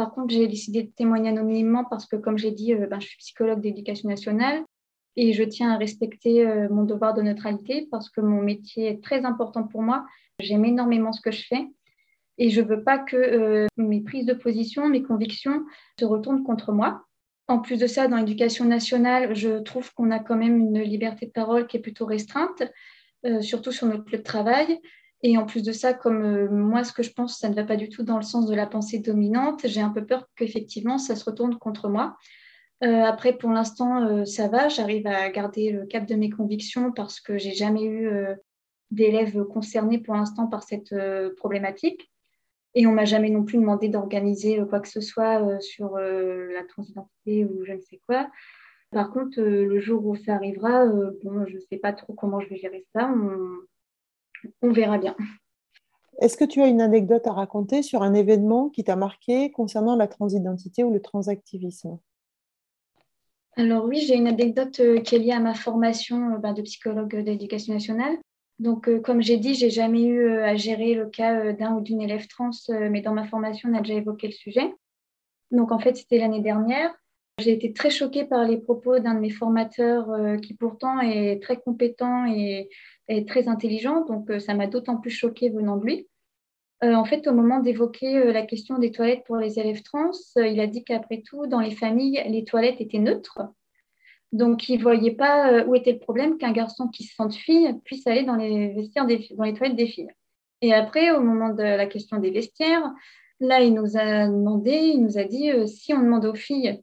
Par 0.00 0.12
contre, 0.12 0.32
j'ai 0.32 0.48
décidé 0.48 0.84
de 0.84 0.90
témoigner 0.90 1.28
anonymement 1.28 1.84
parce 1.84 2.06
que, 2.06 2.16
comme 2.16 2.38
j'ai 2.38 2.52
dit, 2.52 2.74
ben, 2.74 2.98
je 3.00 3.06
suis 3.06 3.18
psychologue 3.18 3.60
d'éducation 3.60 4.08
nationale. 4.08 4.64
Et 5.14 5.34
je 5.34 5.42
tiens 5.42 5.72
à 5.72 5.76
respecter 5.76 6.46
euh, 6.46 6.68
mon 6.70 6.84
devoir 6.84 7.12
de 7.12 7.20
neutralité 7.20 7.86
parce 7.90 8.08
que 8.08 8.22
mon 8.22 8.40
métier 8.40 8.86
est 8.86 9.04
très 9.04 9.26
important 9.26 9.64
pour 9.64 9.82
moi. 9.82 10.06
J'aime 10.38 10.64
énormément 10.64 11.12
ce 11.12 11.20
que 11.20 11.30
je 11.30 11.46
fais 11.46 11.68
et 12.38 12.48
je 12.48 12.62
ne 12.62 12.66
veux 12.66 12.82
pas 12.82 12.96
que 12.96 13.16
euh, 13.16 13.66
mes 13.76 14.00
prises 14.00 14.24
de 14.24 14.32
position, 14.32 14.88
mes 14.88 15.02
convictions 15.02 15.66
se 15.98 16.06
retournent 16.06 16.42
contre 16.42 16.72
moi. 16.72 17.04
En 17.48 17.58
plus 17.58 17.78
de 17.78 17.86
ça, 17.86 18.08
dans 18.08 18.16
l'éducation 18.16 18.64
nationale, 18.64 19.34
je 19.34 19.58
trouve 19.58 19.92
qu'on 19.92 20.10
a 20.10 20.20
quand 20.20 20.36
même 20.36 20.56
une 20.56 20.80
liberté 20.80 21.26
de 21.26 21.32
parole 21.32 21.66
qui 21.66 21.76
est 21.76 21.80
plutôt 21.80 22.06
restreinte, 22.06 22.62
euh, 23.26 23.42
surtout 23.42 23.72
sur 23.72 23.88
notre 23.88 24.10
lieu 24.10 24.16
de 24.16 24.22
travail. 24.22 24.80
Et 25.22 25.36
en 25.36 25.44
plus 25.44 25.62
de 25.62 25.72
ça, 25.72 25.92
comme 25.92 26.48
moi, 26.48 26.82
ce 26.82 26.92
que 26.92 27.02
je 27.02 27.12
pense, 27.12 27.38
ça 27.38 27.48
ne 27.48 27.54
va 27.54 27.64
pas 27.64 27.76
du 27.76 27.88
tout 27.88 28.02
dans 28.02 28.16
le 28.16 28.22
sens 28.22 28.46
de 28.46 28.54
la 28.54 28.66
pensée 28.66 28.98
dominante, 29.00 29.66
j'ai 29.66 29.82
un 29.82 29.90
peu 29.90 30.06
peur 30.06 30.26
qu'effectivement, 30.36 30.96
ça 30.96 31.14
se 31.14 31.24
retourne 31.24 31.58
contre 31.58 31.88
moi. 31.88 32.16
Euh, 32.82 33.02
après, 33.02 33.36
pour 33.36 33.50
l'instant, 33.50 34.02
euh, 34.06 34.24
ça 34.24 34.48
va. 34.48 34.68
J'arrive 34.68 35.06
à 35.06 35.28
garder 35.30 35.70
le 35.72 35.86
cap 35.86 36.06
de 36.06 36.14
mes 36.14 36.30
convictions 36.30 36.92
parce 36.92 37.20
que 37.20 37.36
j'ai 37.36 37.52
jamais 37.52 37.84
eu 37.84 38.08
euh, 38.08 38.34
d'élèves 38.90 39.44
concernés 39.44 39.98
pour 39.98 40.14
l'instant 40.14 40.46
par 40.46 40.62
cette 40.62 40.94
problématique. 41.36 42.10
Et 42.74 42.86
on 42.86 42.92
m'a 42.92 43.04
jamais 43.04 43.30
non 43.30 43.44
plus 43.44 43.58
demandé 43.58 43.88
d'organiser 43.88 44.62
quoi 44.68 44.80
que 44.80 44.88
ce 44.88 45.00
soit 45.00 45.60
sur 45.60 45.96
la 45.98 46.62
transidentité 46.64 47.44
ou 47.44 47.64
je 47.64 47.72
ne 47.72 47.80
sais 47.80 48.00
quoi. 48.06 48.30
Par 48.92 49.10
contre, 49.10 49.40
le 49.40 49.78
jour 49.80 50.06
où 50.06 50.14
ça 50.14 50.34
arrivera, 50.34 50.86
bon, 50.86 51.46
je 51.46 51.54
ne 51.54 51.60
sais 51.60 51.78
pas 51.78 51.92
trop 51.92 52.12
comment 52.12 52.40
je 52.40 52.48
vais 52.48 52.58
gérer 52.58 52.86
ça. 52.94 53.12
Verra 54.62 54.98
bien. 54.98 55.16
Est-ce 56.20 56.36
que 56.36 56.44
tu 56.44 56.60
as 56.60 56.66
une 56.66 56.80
anecdote 56.80 57.26
à 57.26 57.32
raconter 57.32 57.82
sur 57.82 58.02
un 58.02 58.12
événement 58.12 58.68
qui 58.68 58.84
t'a 58.84 58.96
marqué 58.96 59.50
concernant 59.50 59.96
la 59.96 60.06
transidentité 60.06 60.84
ou 60.84 60.92
le 60.92 61.00
transactivisme? 61.00 61.98
Alors 63.56 63.84
oui, 63.84 64.00
j'ai 64.00 64.16
une 64.16 64.28
anecdote 64.28 64.80
qui 65.02 65.14
est 65.14 65.18
liée 65.18 65.32
à 65.32 65.40
ma 65.40 65.54
formation 65.54 66.38
ben, 66.38 66.52
de 66.52 66.62
psychologue 66.62 67.16
d'éducation 67.16 67.74
nationale. 67.74 68.18
Donc, 68.58 68.90
comme 69.02 69.22
j'ai 69.22 69.38
dit, 69.38 69.54
j'ai 69.54 69.70
jamais 69.70 70.02
eu 70.02 70.38
à 70.40 70.54
gérer 70.54 70.94
le 70.94 71.06
cas 71.06 71.52
d'un 71.52 71.74
ou 71.74 71.80
d'une 71.80 72.02
élève 72.02 72.26
trans, 72.26 72.50
mais 72.68 73.00
dans 73.00 73.14
ma 73.14 73.26
formation, 73.26 73.70
on 73.70 73.74
a 73.74 73.80
déjà 73.80 73.94
évoqué 73.94 74.26
le 74.26 74.34
sujet. 74.34 74.74
Donc, 75.50 75.72
en 75.72 75.78
fait, 75.78 75.96
c'était 75.96 76.18
l'année 76.18 76.42
dernière. 76.42 76.94
J'ai 77.40 77.52
été 77.52 77.72
très 77.72 77.90
choquée 77.90 78.24
par 78.24 78.44
les 78.44 78.58
propos 78.58 78.98
d'un 78.98 79.14
de 79.14 79.20
mes 79.20 79.30
formateurs 79.30 80.10
euh, 80.10 80.36
qui 80.36 80.54
pourtant 80.54 81.00
est 81.00 81.42
très 81.42 81.56
compétent 81.56 82.26
et, 82.26 82.68
très 83.26 83.48
intelligent. 83.48 84.04
Donc, 84.04 84.30
euh, 84.30 84.38
ça 84.38 84.54
m'a 84.54 84.66
d'autant 84.66 84.98
plus 84.98 85.10
choquée 85.10 85.48
venant 85.48 85.76
de 85.76 85.84
lui. 85.84 86.08
Euh, 86.84 86.94
en 86.94 87.04
fait, 87.04 87.26
au 87.26 87.32
moment 87.32 87.58
d'évoquer 87.60 88.32
la 88.32 88.42
question 88.42 88.78
des 88.78 88.92
toilettes 88.92 89.24
pour 89.24 89.36
les 89.36 89.58
élèves 89.58 89.82
trans, 89.82 90.12
il 90.36 90.60
a 90.60 90.66
dit 90.66 90.84
qu'après 90.84 91.22
tout, 91.22 91.46
dans 91.46 91.60
les 91.60 91.72
familles, 91.72 92.22
les 92.28 92.44
toilettes 92.44 92.80
étaient 92.80 92.98
neutres. 92.98 93.40
Donc, 94.32 94.68
il 94.68 94.78
ne 94.78 94.82
voyait 94.82 95.14
pas 95.14 95.64
où 95.64 95.74
était 95.74 95.92
le 95.92 95.98
problème 95.98 96.38
qu'un 96.38 96.52
garçon 96.52 96.88
qui 96.88 97.04
se 97.04 97.14
sente 97.14 97.34
fille 97.34 97.74
puisse 97.84 98.06
aller 98.06 98.22
dans 98.22 98.36
les, 98.36 98.68
vestiaires 98.68 99.06
dans 99.06 99.44
les 99.44 99.54
toilettes 99.54 99.76
des 99.76 99.88
filles. 99.88 100.10
Et 100.62 100.72
après, 100.72 101.10
au 101.10 101.20
moment 101.20 101.52
de 101.52 101.62
la 101.62 101.86
question 101.86 102.18
des 102.18 102.30
vestiaires, 102.30 102.88
là, 103.40 103.60
il 103.60 103.74
nous 103.74 103.96
a 103.96 104.28
demandé, 104.28 104.70
il 104.70 105.02
nous 105.02 105.18
a 105.18 105.24
dit, 105.24 105.50
si 105.66 105.92
on 105.92 106.00
demande 106.00 106.26
aux 106.26 106.34
filles 106.34 106.80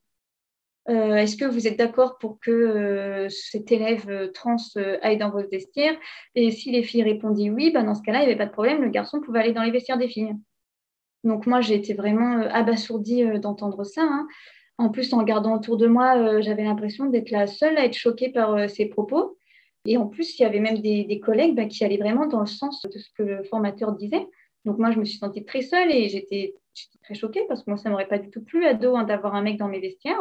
euh, 0.89 1.15
est-ce 1.17 1.35
que 1.35 1.43
vous 1.43 1.67
êtes 1.67 1.77
d'accord 1.77 2.17
pour 2.17 2.39
que 2.39 2.51
euh, 2.51 3.29
cet 3.29 3.73
élève 3.73 4.09
euh, 4.09 4.31
trans 4.31 4.55
aille 5.01 5.17
dans 5.17 5.29
vos 5.29 5.45
vestiaires 5.45 5.97
Et 6.33 6.51
si 6.51 6.71
les 6.71 6.81
filles 6.81 7.03
répondaient 7.03 7.49
oui, 7.49 7.71
ben 7.71 7.83
dans 7.83 7.95
ce 7.95 8.01
cas-là, 8.03 8.19
il 8.19 8.21
n'y 8.21 8.27
avait 8.27 8.37
pas 8.37 8.45
de 8.45 8.51
problème, 8.51 8.81
le 8.81 8.89
garçon 8.89 9.19
pouvait 9.19 9.39
aller 9.39 9.53
dans 9.53 9.63
les 9.63 9.71
vestiaires 9.71 9.97
des 9.97 10.07
filles. 10.07 10.33
Donc 11.25 11.45
moi, 11.45 11.59
j'ai 11.59 11.75
été 11.75 11.93
vraiment 11.93 12.39
abasourdie 12.51 13.25
d'entendre 13.39 13.83
ça. 13.83 14.03
Hein. 14.03 14.27
En 14.77 14.89
plus, 14.89 15.11
en 15.13 15.17
regardant 15.17 15.55
autour 15.55 15.75
de 15.75 15.87
moi, 15.87 16.39
j'avais 16.39 16.63
l'impression 16.63 17.07
d'être 17.07 17.31
la 17.31 17.47
seule 17.47 17.77
à 17.77 17.83
être 17.83 17.97
choquée 17.97 18.29
par 18.29 18.69
ces 18.69 18.85
propos. 18.85 19.37
Et 19.85 19.97
en 19.97 20.07
plus, 20.07 20.39
il 20.39 20.43
y 20.43 20.45
avait 20.45 20.59
même 20.59 20.77
des, 20.79 21.19
collègues 21.19 21.55
bah, 21.55 21.65
qui 21.65 21.83
allaient 21.83 21.97
vraiment 21.97 22.27
dans 22.27 22.41
le 22.41 22.45
sens 22.45 22.83
de 22.83 22.97
ce 22.97 23.09
que 23.17 23.23
le 23.23 23.43
formateur 23.43 23.93
disait. 23.93 24.25
Donc 24.63 24.77
moi, 24.77 24.91
je 24.91 24.99
me 24.99 25.05
suis 25.05 25.17
sentie 25.17 25.43
très 25.43 25.63
seule 25.63 25.91
et 25.91 26.07
j'étais 26.07 26.55
très 27.03 27.15
choquée 27.15 27.41
parce 27.47 27.63
que 27.63 27.71
moi, 27.71 27.77
ça 27.77 27.89
ne 27.89 27.93
m'aurait 27.93 28.07
pas 28.07 28.19
du 28.19 28.29
tout 28.29 28.43
plu 28.43 28.65
à 28.65 28.73
dos 28.75 28.95
hein, 28.95 29.03
d'avoir 29.03 29.35
un 29.35 29.41
mec 29.41 29.57
dans 29.57 29.67
mes 29.67 29.79
vestiaires 29.79 30.19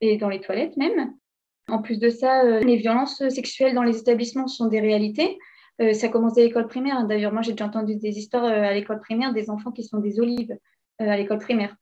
et 0.00 0.16
dans 0.16 0.28
les 0.28 0.40
toilettes 0.40 0.76
même. 0.76 1.14
En 1.68 1.82
plus 1.82 1.98
de 1.98 2.08
ça, 2.08 2.44
euh, 2.44 2.60
les 2.60 2.76
violences 2.76 3.26
sexuelles 3.28 3.74
dans 3.74 3.82
les 3.82 3.98
établissements 3.98 4.46
sont 4.46 4.66
des 4.66 4.80
réalités. 4.80 5.38
Euh, 5.80 5.92
ça 5.92 6.08
commence 6.08 6.38
à 6.38 6.42
l'école 6.42 6.68
primaire. 6.68 7.04
D'ailleurs, 7.06 7.32
moi, 7.32 7.42
j'ai 7.42 7.52
déjà 7.52 7.66
entendu 7.66 7.96
des 7.96 8.18
histoires 8.18 8.44
euh, 8.44 8.62
à 8.62 8.72
l'école 8.72 9.00
primaire 9.00 9.32
des 9.32 9.50
enfants 9.50 9.72
qui 9.72 9.82
sont 9.82 9.98
des 9.98 10.20
olives 10.20 10.56
à 10.98 11.16
l'école 11.16 11.38
primaire. 11.38 11.76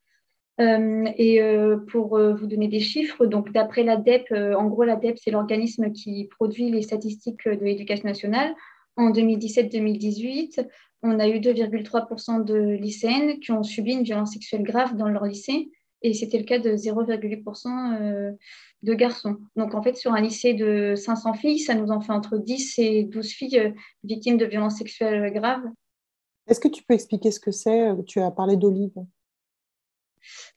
et 0.59 1.41
pour 1.89 2.19
vous 2.19 2.47
donner 2.49 2.67
des 2.67 2.81
chiffres, 2.81 3.27
donc 3.27 3.53
d'après 3.53 3.85
l'ADEP, 3.85 4.33
en 4.33 4.67
gros, 4.67 4.83
l'ADEP, 4.83 5.17
c'est 5.23 5.31
l'organisme 5.31 5.93
qui 5.93 6.29
produit 6.37 6.69
les 6.69 6.83
statistiques 6.83 7.47
de 7.47 7.65
l'éducation 7.65 8.09
nationale. 8.09 8.53
En 8.97 9.13
2017-2018, 9.13 10.67
on 11.05 11.21
a 11.21 11.29
eu 11.29 11.39
2,3% 11.39 12.45
de 12.45 12.57
lycéennes 12.57 13.39
qui 13.39 13.53
ont 13.53 13.63
subi 13.63 13.93
une 13.93 14.03
violence 14.03 14.33
sexuelle 14.33 14.65
grave 14.65 14.97
dans 14.97 15.09
leur 15.09 15.27
lycée 15.27 15.71
et 16.05 16.13
c'était 16.13 16.39
le 16.39 16.45
cas 16.45 16.59
de 16.59 16.77
0,8% 16.77 18.01
euh, 18.01 18.33
de 18.83 18.95
garçons. 18.95 19.39
Donc 19.57 19.75
en 19.75 19.83
fait, 19.83 19.97
sur 19.97 20.13
un 20.13 20.21
lycée 20.21 20.53
de 20.53 20.95
500 20.95 21.33
filles, 21.33 21.59
ça 21.59 21.75
nous 21.75 21.89
en 21.89 22.03
fait 22.03 22.13
entre 22.13 22.37
10 22.37 22.79
et 22.79 23.05
12 23.05 23.29
filles 23.31 23.59
euh, 23.59 23.71
victimes 24.05 24.37
de 24.37 24.45
violences 24.45 24.77
sexuelles 24.77 25.33
graves. 25.33 25.65
Est-ce 26.47 26.61
que 26.61 26.69
tu 26.69 26.85
peux 26.85 26.93
expliquer 26.93 27.31
ce 27.31 27.41
que 27.41 27.51
c'est? 27.51 27.91
Tu 28.07 28.21
as 28.21 28.31
parlé 28.31 28.59
d'olives. 28.59 28.93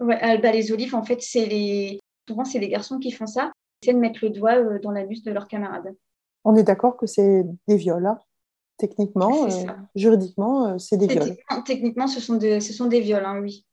Ouais, 0.02 0.22
euh, 0.22 0.38
bah, 0.38 0.52
les 0.52 0.74
olives, 0.74 0.96
en 0.96 1.04
fait, 1.04 1.22
c'est 1.22 1.46
les... 1.46 1.98
souvent 2.28 2.44
c'est 2.44 2.60
les 2.60 2.68
garçons 2.68 3.00
qui 3.00 3.12
font 3.12 3.26
ça. 3.26 3.54
C'est 3.82 3.94
de 3.94 4.00
mettre 4.00 4.20
le 4.24 4.32
doigt 4.32 4.80
dans 4.80 4.92
l'anus 4.92 5.24
de 5.24 5.32
leurs 5.32 5.48
camarades. 5.48 5.96
On 6.44 6.56
est 6.56 6.64
d'accord 6.64 6.98
que 6.98 7.06
c'est 7.06 7.46
des 7.68 7.78
viols, 7.78 8.06
hein 8.06 8.20
techniquement, 8.78 9.48
juridiquement, 9.96 10.78
c'est 10.78 10.98
des 10.98 11.08
viols. 11.08 11.36
Techniquement, 11.66 12.06
ce, 12.06 12.20
sont 12.20 12.40
ce 12.40 12.74
sont 12.74 12.86
des 12.86 13.00
viols, 13.00 13.26
hein, 13.26 13.40
oui. 13.42 13.67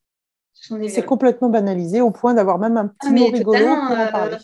C'est 0.55 1.05
complètement 1.05 1.51
banalisé 1.51 2.01
au 2.01 2.11
point 2.11 2.33
d'avoir 2.33 2.59
même 2.59 2.77
un 2.77 2.88
petit 2.88 3.09
ah, 3.09 3.11
mot 3.11 3.27
rigolo 3.27 3.59
pour 3.59 3.97
en 3.97 4.27
euh, 4.27 4.37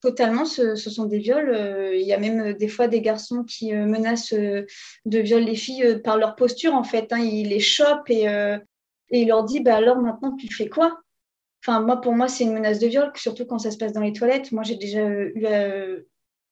totalement, 0.00 0.44
ce, 0.44 0.74
sont 0.74 1.04
des 1.04 1.18
viols. 1.18 1.50
Euh, 1.50 1.94
il 1.94 2.06
y 2.06 2.12
a 2.12 2.18
même 2.18 2.40
euh, 2.40 2.54
des 2.54 2.68
fois 2.68 2.88
des 2.88 3.00
garçons 3.00 3.44
qui 3.44 3.72
menacent 3.72 4.34
de 4.34 4.66
viol 5.18 5.42
les 5.42 5.54
filles 5.54 6.00
par 6.02 6.16
leur 6.16 6.34
posture, 6.34 6.74
en 6.74 6.82
fait. 6.82 7.12
Hein. 7.12 7.18
ils 7.18 7.48
les 7.48 7.60
chopent 7.60 8.10
et, 8.10 8.24
et 8.24 9.20
il 9.20 9.28
leur 9.28 9.44
dit 9.44 9.60
bah, 9.60 9.76
alors 9.76 9.98
maintenant, 9.98 10.34
tu 10.34 10.52
fais 10.52 10.68
quoi? 10.68 10.98
Enfin, 11.62 11.80
moi, 11.80 12.00
pour 12.00 12.12
moi, 12.12 12.28
c'est 12.28 12.44
une 12.44 12.52
menace 12.52 12.78
de 12.78 12.88
viol, 12.88 13.10
surtout 13.14 13.46
quand 13.46 13.58
ça 13.58 13.70
se 13.70 13.78
passe 13.78 13.92
dans 13.92 14.02
les 14.02 14.12
toilettes. 14.12 14.52
Moi, 14.52 14.64
j'ai 14.64 14.76
déjà 14.76 15.06
eu, 15.08 15.46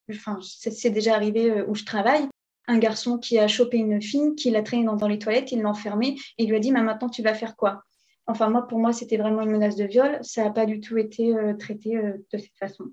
enfin, 0.09 0.39
c'est 0.41 0.89
déjà 0.89 1.15
arrivé 1.15 1.63
où 1.67 1.75
je 1.75 1.83
travaille, 1.83 2.27
un 2.67 2.77
garçon 2.77 3.17
qui 3.17 3.37
a 3.37 3.47
chopé 3.47 3.77
une 3.77 4.01
fille, 4.01 4.33
qui 4.35 4.49
l'a 4.49 4.63
traînée 4.63 4.85
dans, 4.85 5.07
les 5.07 5.19
toilettes, 5.19 5.51
il 5.51 5.61
l'a 5.61 5.69
enfermée 5.69 6.15
et 6.37 6.43
il 6.43 6.49
lui 6.49 6.55
a 6.55 6.59
dit 6.59 6.71
bah, 6.71 6.81
maintenant, 6.81 7.09
tu 7.09 7.21
vas 7.21 7.33
faire 7.33 7.55
quoi? 7.55 7.83
Enfin, 8.25 8.49
moi, 8.49 8.67
pour 8.67 8.79
moi, 8.79 8.93
c'était 8.93 9.17
vraiment 9.17 9.41
une 9.41 9.51
menace 9.51 9.75
de 9.75 9.85
viol. 9.85 10.17
Ça 10.21 10.43
n'a 10.43 10.51
pas 10.51 10.65
du 10.65 10.79
tout 10.79 10.97
été 10.97 11.35
euh, 11.35 11.53
traité 11.53 11.97
euh, 11.97 12.13
de 12.31 12.37
cette 12.37 12.55
façon. 12.57 12.85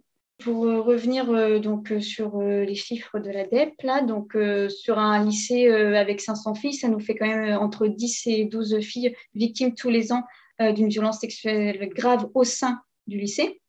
Pour 0.43 0.65
euh, 0.65 0.81
revenir 0.81 1.61
donc 1.61 1.93
sur 2.01 2.41
les 2.41 2.75
chiffres 2.75 3.19
de 3.19 3.31
la 3.31 3.47
DEP, 3.47 3.75
là, 3.83 4.01
donc 4.01 4.35
sur 4.71 4.99
un 4.99 5.23
lycée 5.23 5.69
avec 5.69 6.23
500 6.23 6.55
filles, 6.55 6.73
ça 6.73 6.89
nous 6.89 6.99
fait 6.99 7.15
quand 7.15 7.27
même 7.27 7.59
entre 7.59 7.87
10 7.87 8.27
et 8.27 8.45
12 8.47 8.81
filles 8.81 9.15
victimes 9.35 9.75
tous 9.75 9.91
les 9.91 10.13
ans 10.13 10.25
d'une 10.59 10.89
violence 10.89 11.21
sexuelle 11.21 11.91
grave 11.91 12.27
au 12.33 12.45
sein 12.45 12.81
du 13.07 13.19
lycée. 13.19 13.61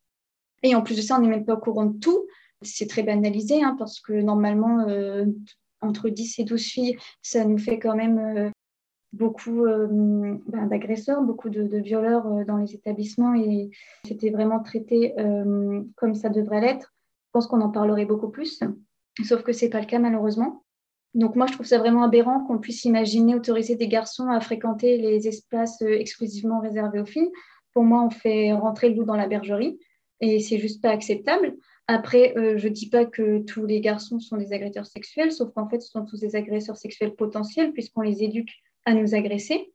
Et 0.64 0.74
en 0.74 0.82
plus 0.82 0.96
de 0.96 1.02
ça, 1.02 1.18
on 1.18 1.22
n'est 1.22 1.28
même 1.28 1.44
pas 1.44 1.56
au 1.56 1.60
courant 1.60 1.88
de 1.88 2.00
tout. 2.00 2.26
C'est 2.62 2.88
très 2.88 3.04
banalisé 3.04 3.62
hein, 3.62 3.76
parce 3.78 4.00
que 4.00 4.14
normalement, 4.14 4.88
entre 5.82 6.08
10 6.08 6.40
et 6.40 6.46
12 6.46 6.64
filles, 6.64 6.98
ça 7.22 7.44
nous 7.44 7.58
fait 7.58 7.80
quand 7.80 7.98
même 7.98 8.54
beaucoup 9.14 9.66
euh, 9.66 9.88
ben, 10.48 10.68
d'agresseurs, 10.68 11.22
beaucoup 11.22 11.50
de, 11.50 11.78
violeurs 11.78 12.26
euh, 12.28 12.46
dans 12.46 12.58
les 12.58 12.74
établissements 12.74 13.36
et 13.36 13.70
c'était 14.06 14.30
vraiment 14.30 14.62
traité 14.62 15.14
euh, 15.20 15.82
comme 15.96 16.14
ça 16.16 16.30
devrait 16.30 16.62
l'être. 16.62 16.94
Je 17.28 17.32
pense 17.34 17.48
qu'on 17.48 17.62
en 17.62 17.70
parlerait 17.70 18.06
beaucoup 18.06 18.30
plus, 18.30 18.62
sauf 19.24 19.44
que 19.44 19.54
ce 19.54 19.66
n'est 19.66 19.72
pas 19.72 19.80
le 19.80 19.86
cas 19.86 20.00
malheureusement. 20.00 20.64
Donc 21.14 21.36
moi, 21.36 21.46
je 21.46 21.54
trouve 21.54 21.66
ça 21.66 21.78
vraiment 21.78 22.04
aberrant 22.04 22.46
qu'on 22.46 22.58
puisse 22.58 22.86
imaginer 22.86 23.36
autoriser 23.36 23.76
des 23.76 23.90
garçons 23.90 24.30
à 24.30 24.40
fréquenter 24.40 24.98
les 24.98 25.28
espaces 25.28 25.82
exclusivement 25.82 26.62
réservés 26.62 27.02
aux 27.02 27.06
filles. 27.06 27.32
Pour 27.74 27.84
moi, 27.84 28.02
on 28.04 28.10
fait 28.10 28.54
rentrer 28.54 28.90
le 28.90 28.96
loup 28.96 29.04
dans 29.04 29.18
la 29.18 29.28
bergerie 29.28 29.78
et 30.22 30.40
c'est 30.40 30.58
juste 30.58 30.82
pas 30.82 30.90
acceptable. 30.90 31.58
Après, 31.88 32.34
je 32.36 32.66
ne 32.66 32.74
dis 32.74 32.88
pas 32.88 33.06
que 33.06 33.40
tous 33.40 33.66
les 33.66 33.82
garçons 33.82 34.22
sont 34.22 34.38
des 34.38 34.54
agresseurs 34.54 34.86
sexuels, 34.86 35.34
sauf 35.34 35.54
qu'en 35.54 35.68
fait, 35.68 35.82
ce 35.82 35.90
sont 35.90 36.06
tous 36.06 36.22
des 36.22 36.38
agresseurs 36.38 36.78
sexuels 36.78 37.16
potentiels 37.16 37.74
puisqu'on 37.74 38.02
les 38.02 38.24
éduque 38.24 38.52
à 38.86 38.94
nous 38.94 39.16
agresser. 39.16 39.72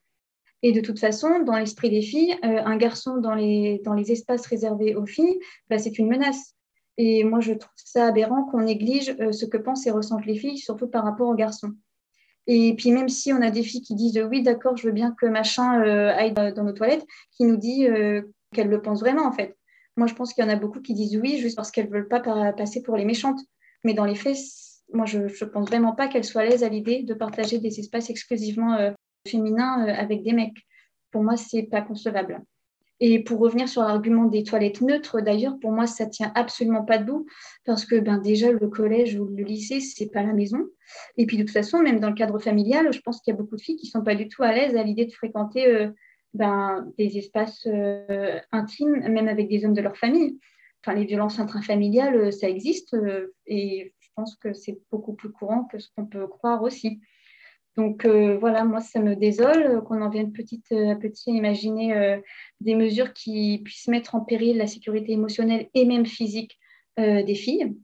Et 0.63 0.73
de 0.73 0.81
toute 0.81 0.99
façon, 0.99 1.41
dans 1.41 1.57
l'esprit 1.57 1.91
des 1.91 2.03
filles, 2.03 2.35
euh, 2.45 2.63
un 2.65 2.77
garçon 2.77 3.19
dans 3.19 3.35
les, 3.35 3.81
dans 3.85 3.95
les 3.95 4.11
espaces 4.13 4.47
réservés 4.47 4.95
aux 4.95 5.07
filles, 5.07 5.39
bah, 5.69 5.79
c'est 5.79 5.99
une 5.99 6.09
menace. 6.09 6.55
Et 6.97 7.25
moi, 7.25 7.41
je 7.41 7.53
trouve 7.53 7.73
ça 7.77 8.07
aberrant 8.07 8.45
qu'on 8.45 8.63
néglige 8.63 9.15
euh, 9.21 9.33
ce 9.33 9.45
que 9.45 9.59
pensent 9.59 9.87
et 9.87 9.91
ressentent 9.91 10.27
les 10.27 10.37
filles, 10.37 10.59
surtout 10.59 10.89
par 10.89 11.05
rapport 11.05 11.29
aux 11.29 11.35
garçons. 11.35 11.73
Et 12.47 12.75
puis 12.77 12.93
même 12.93 13.09
si 13.09 13.33
on 13.33 13.43
a 13.43 13.51
des 13.51 13.63
filles 13.63 13.83
qui 13.83 13.97
disent 13.97 14.25
oui, 14.31 14.43
d'accord, 14.43 14.77
je 14.77 14.87
veux 14.87 14.93
bien 14.93 15.15
que 15.21 15.27
machin 15.27 15.83
euh, 15.83 16.13
aille 16.15 16.33
dans 16.33 16.63
nos 16.63 16.73
toilettes, 16.73 17.05
qui 17.33 17.45
nous 17.45 17.57
dit 17.57 17.87
qu'elles 18.53 18.69
le 18.69 18.81
pensent 18.81 19.01
vraiment 19.01 19.27
en 19.27 19.33
fait. 19.33 19.57
Moi, 19.97 20.07
je 20.07 20.15
pense 20.15 20.33
qu'il 20.33 20.45
y 20.45 20.47
en 20.47 20.51
a 20.51 20.57
beaucoup 20.57 20.81
qui 20.81 20.95
disent 20.95 21.17
oui 21.17 21.39
juste 21.39 21.57
parce 21.57 21.73
qu'elles 21.73 21.89
ne 21.89 21.93
veulent 21.93 22.09
pas 22.09 22.21
passer 22.53 22.83
pour 22.83 22.97
les 22.97 23.05
méchantes. 23.05 23.41
Mais 23.83 23.95
dans 23.95 24.05
les 24.05 24.15
faits, 24.15 24.37
moi, 24.93 25.07
je 25.07 25.19
ne 25.19 25.45
pense 25.51 25.69
vraiment 25.69 25.95
pas 25.95 26.09
qu'elles 26.09 26.25
soient 26.25 26.43
à 26.43 26.45
l'aise 26.45 26.65
à 26.65 26.69
l'idée 26.69 27.03
de 27.03 27.15
partager 27.15 27.59
des 27.59 27.81
espaces 27.81 28.11
exclusivement 28.11 28.75
euh, 28.75 28.93
féminins 29.27 29.87
euh, 29.87 29.93
avec 29.93 30.23
des 30.23 30.33
mecs. 30.33 30.63
Pour 31.11 31.23
moi, 31.23 31.37
c'est 31.37 31.65
pas 31.65 31.83
concevable. 31.83 32.43
Et 32.99 33.23
pour 33.23 33.41
revenir 33.41 33.69
sur 33.69 33.83
l'argument 33.83 34.25
des 34.25 34.43
toilettes 34.43 34.81
neutres, 34.81 35.21
d'ailleurs, 35.21 35.59
pour 35.61 35.71
moi, 35.71 35.87
ça 35.87 36.07
tient 36.07 36.33
absolument 36.35 36.83
pas 36.83 36.97
debout 36.97 37.27
parce 37.67 37.85
que 37.85 37.97
ben, 37.97 38.19
déjà, 38.19 38.51
le 38.51 38.69
collège 38.69 39.19
ou 39.19 39.27
le 39.27 39.45
lycée, 39.45 39.81
c'est 39.81 40.11
pas 40.11 40.23
la 40.23 40.33
maison. 40.33 40.65
Et 41.19 41.27
puis, 41.27 41.37
de 41.37 41.43
toute 41.43 41.53
façon, 41.53 41.83
même 41.83 42.01
dans 42.01 42.09
le 42.09 42.15
cadre 42.15 42.39
familial, 42.39 42.93
je 42.93 43.01
pense 43.01 43.21
qu'il 43.21 43.33
y 43.33 43.35
a 43.35 43.39
beaucoup 43.39 43.57
de 43.57 43.61
filles 43.61 43.77
qui 43.77 43.87
sont 43.87 44.03
pas 44.03 44.15
du 44.15 44.29
tout 44.29 44.43
à 44.43 44.53
l'aise 44.53 44.77
à 44.77 44.83
l'idée 44.83 45.05
de 45.05 45.13
fréquenter 45.13 45.67
euh, 45.67 45.91
ben, 46.33 46.91
des 46.97 47.19
espaces 47.19 47.69
intimes, 48.53 49.01
même 49.09 49.29
avec 49.29 49.49
des 49.49 49.67
hommes 49.67 49.75
de 49.75 49.83
leur 49.83 49.97
famille. 49.97 50.39
Enfin, 50.83 50.97
les 50.97 51.05
violences 51.05 51.39
intrafamiliales, 51.39 52.33
ça 52.33 52.49
existe. 52.49 52.97
et 53.47 53.93
pense 54.17 54.35
que 54.35 54.53
c'est 54.53 54.81
beaucoup 54.91 55.13
plus 55.13 55.31
courant 55.31 55.65
que 55.65 55.79
ce 55.79 55.89
qu'on 55.95 56.07
peut 56.07 56.27
croire 56.27 56.63
aussi. 56.63 57.01
Donc 57.77 58.07
euh, 58.07 58.39
voilà, 58.39 58.65
moi, 58.65 58.81
ça 58.81 59.01
me 59.01 59.15
désole 59.15 59.85
qu'on 59.85 60.01
en 60.01 60.09
vienne 60.09 60.33
petit 60.33 60.63
à 60.71 60.97
petit 60.97 61.31
à 61.31 61.35
imaginer 61.35 61.95
euh, 61.95 62.19
des 62.61 62.75
mesures 62.75 63.13
qui 63.13 63.61
puissent 63.65 63.89
mettre 63.89 64.15
en 64.15 64.23
péril 64.23 64.57
la 64.57 64.67
sécurité 64.67 65.13
émotionnelle 65.13 65.69
et 65.75 65.85
même 65.85 66.07
physique 66.07 66.59
euh, 66.99 67.23
des 67.23 67.35
filles. 67.35 67.77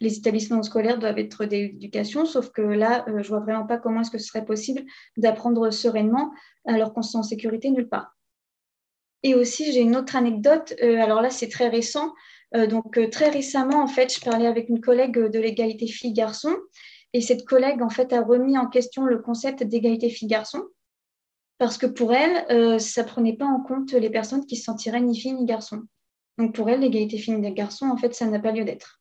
Les 0.00 0.16
établissements 0.16 0.62
scolaires 0.62 0.98
doivent 0.98 1.18
être 1.18 1.44
d'éducation, 1.44 2.24
sauf 2.24 2.50
que 2.50 2.62
là, 2.62 3.04
je 3.20 3.28
vois 3.28 3.40
vraiment 3.40 3.66
pas 3.66 3.78
comment 3.78 4.00
est-ce 4.00 4.10
que 4.10 4.18
ce 4.18 4.26
serait 4.26 4.44
possible 4.44 4.82
d'apprendre 5.16 5.70
sereinement 5.70 6.32
alors 6.66 6.92
qu'on 6.92 7.02
se 7.02 7.12
sent 7.12 7.18
en 7.18 7.22
sécurité 7.22 7.70
nulle 7.70 7.88
part. 7.88 8.16
Et 9.22 9.36
aussi, 9.36 9.72
j'ai 9.72 9.80
une 9.80 9.94
autre 9.94 10.16
anecdote. 10.16 10.74
alors 10.80 11.22
là, 11.22 11.30
c'est 11.30 11.48
très 11.48 11.68
récent. 11.68 12.12
Donc 12.54 12.98
très 13.10 13.30
récemment, 13.30 13.82
en 13.82 13.86
fait, 13.86 14.14
je 14.14 14.20
parlais 14.20 14.46
avec 14.46 14.68
une 14.68 14.80
collègue 14.80 15.18
de 15.18 15.38
l'égalité 15.38 15.86
filles-garçons 15.86 16.56
et 17.12 17.20
cette 17.20 17.44
collègue, 17.44 17.82
en 17.82 17.90
fait, 17.90 18.12
a 18.12 18.22
remis 18.22 18.58
en 18.58 18.66
question 18.66 19.04
le 19.04 19.18
concept 19.18 19.62
d'égalité 19.62 20.10
filles-garçons 20.10 20.64
parce 21.58 21.78
que 21.78 21.86
pour 21.86 22.12
elle, 22.12 22.80
ça 22.80 23.02
ne 23.02 23.08
prenait 23.08 23.36
pas 23.36 23.46
en 23.46 23.60
compte 23.60 23.92
les 23.92 24.10
personnes 24.10 24.44
qui 24.46 24.56
se 24.56 24.64
sentiraient 24.64 25.00
ni 25.00 25.18
filles 25.18 25.34
ni 25.34 25.44
garçons. 25.44 25.82
Donc 26.38 26.54
pour 26.54 26.68
elle, 26.68 26.80
l'égalité 26.80 27.18
filles-garçons, 27.18 27.86
en 27.86 27.96
fait, 27.96 28.14
ça 28.14 28.26
n'a 28.26 28.38
pas 28.38 28.52
lieu 28.52 28.64
d'être. 28.64 29.00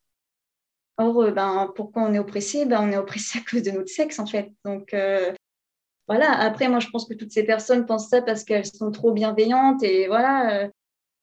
Or, 0.97 1.31
ben, 1.31 1.71
pourquoi 1.75 2.03
on 2.03 2.13
est 2.13 2.19
oppressé? 2.19 2.65
Ben, 2.65 2.81
On 2.81 2.91
est 2.91 2.97
oppressé 2.97 3.39
à 3.45 3.49
cause 3.49 3.63
de 3.63 3.71
notre 3.71 3.89
sexe, 3.89 4.19
en 4.19 4.25
fait. 4.25 4.51
Donc, 4.65 4.93
voilà, 6.11 6.31
après, 6.39 6.67
moi, 6.67 6.79
je 6.79 6.89
pense 6.89 7.07
que 7.07 7.13
toutes 7.13 7.31
ces 7.31 7.43
personnes 7.43 7.85
pensent 7.85 8.09
ça 8.09 8.21
parce 8.21 8.43
qu'elles 8.43 8.65
sont 8.65 8.91
trop 8.91 9.13
bienveillantes 9.13 9.81
et 9.81 10.07
voilà, 10.07 10.63
euh, 10.63 10.69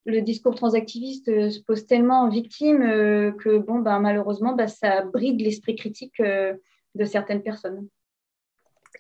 le 0.04 0.20
discours 0.22 0.54
transactiviste 0.54 1.28
euh, 1.28 1.50
se 1.50 1.60
pose 1.60 1.86
tellement 1.86 2.22
en 2.22 2.28
victime 2.28 2.82
euh, 2.82 3.32
que, 3.32 3.58
bon, 3.58 3.80
ben, 3.80 4.00
malheureusement, 4.00 4.54
ben, 4.54 4.68
ça 4.68 5.02
bride 5.02 5.40
l'esprit 5.40 5.76
critique 5.76 6.20
de 6.20 7.04
certaines 7.04 7.42
personnes. 7.42 7.88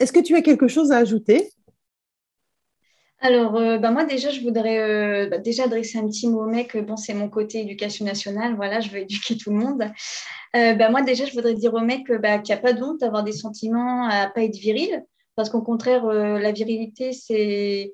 Est-ce 0.00 0.12
que 0.12 0.20
tu 0.20 0.36
as 0.36 0.42
quelque 0.42 0.68
chose 0.68 0.92
à 0.92 0.98
ajouter? 0.98 1.50
Alors, 3.20 3.54
ben 3.54 3.90
moi 3.90 4.04
déjà, 4.04 4.30
je 4.30 4.40
voudrais 4.42 5.28
déjà 5.40 5.64
adresser 5.64 5.98
un 5.98 6.06
petit 6.06 6.28
mot 6.28 6.44
au 6.44 6.46
mec. 6.46 6.76
Bon, 6.76 6.96
c'est 6.96 7.14
mon 7.14 7.28
côté 7.28 7.62
éducation 7.62 8.04
nationale. 8.04 8.54
Voilà, 8.54 8.78
je 8.78 8.90
veux 8.90 8.98
éduquer 8.98 9.36
tout 9.36 9.50
le 9.50 9.56
monde. 9.56 9.82
Moi 10.54 11.02
déjà, 11.02 11.24
je 11.24 11.32
voudrais 11.32 11.54
dire 11.54 11.74
au 11.74 11.80
mec 11.80 12.06
qu'il 12.06 12.20
n'y 12.20 12.52
a 12.52 12.56
pas 12.58 12.72
d'honte 12.72 13.00
d'avoir 13.00 13.24
des 13.24 13.32
sentiments, 13.32 14.04
à 14.08 14.28
pas 14.28 14.44
être 14.44 14.54
viril. 14.54 15.02
Parce 15.38 15.50
qu'au 15.50 15.62
contraire, 15.62 16.04
euh, 16.04 16.36
la 16.40 16.50
virilité, 16.50 17.12
c'est 17.12 17.92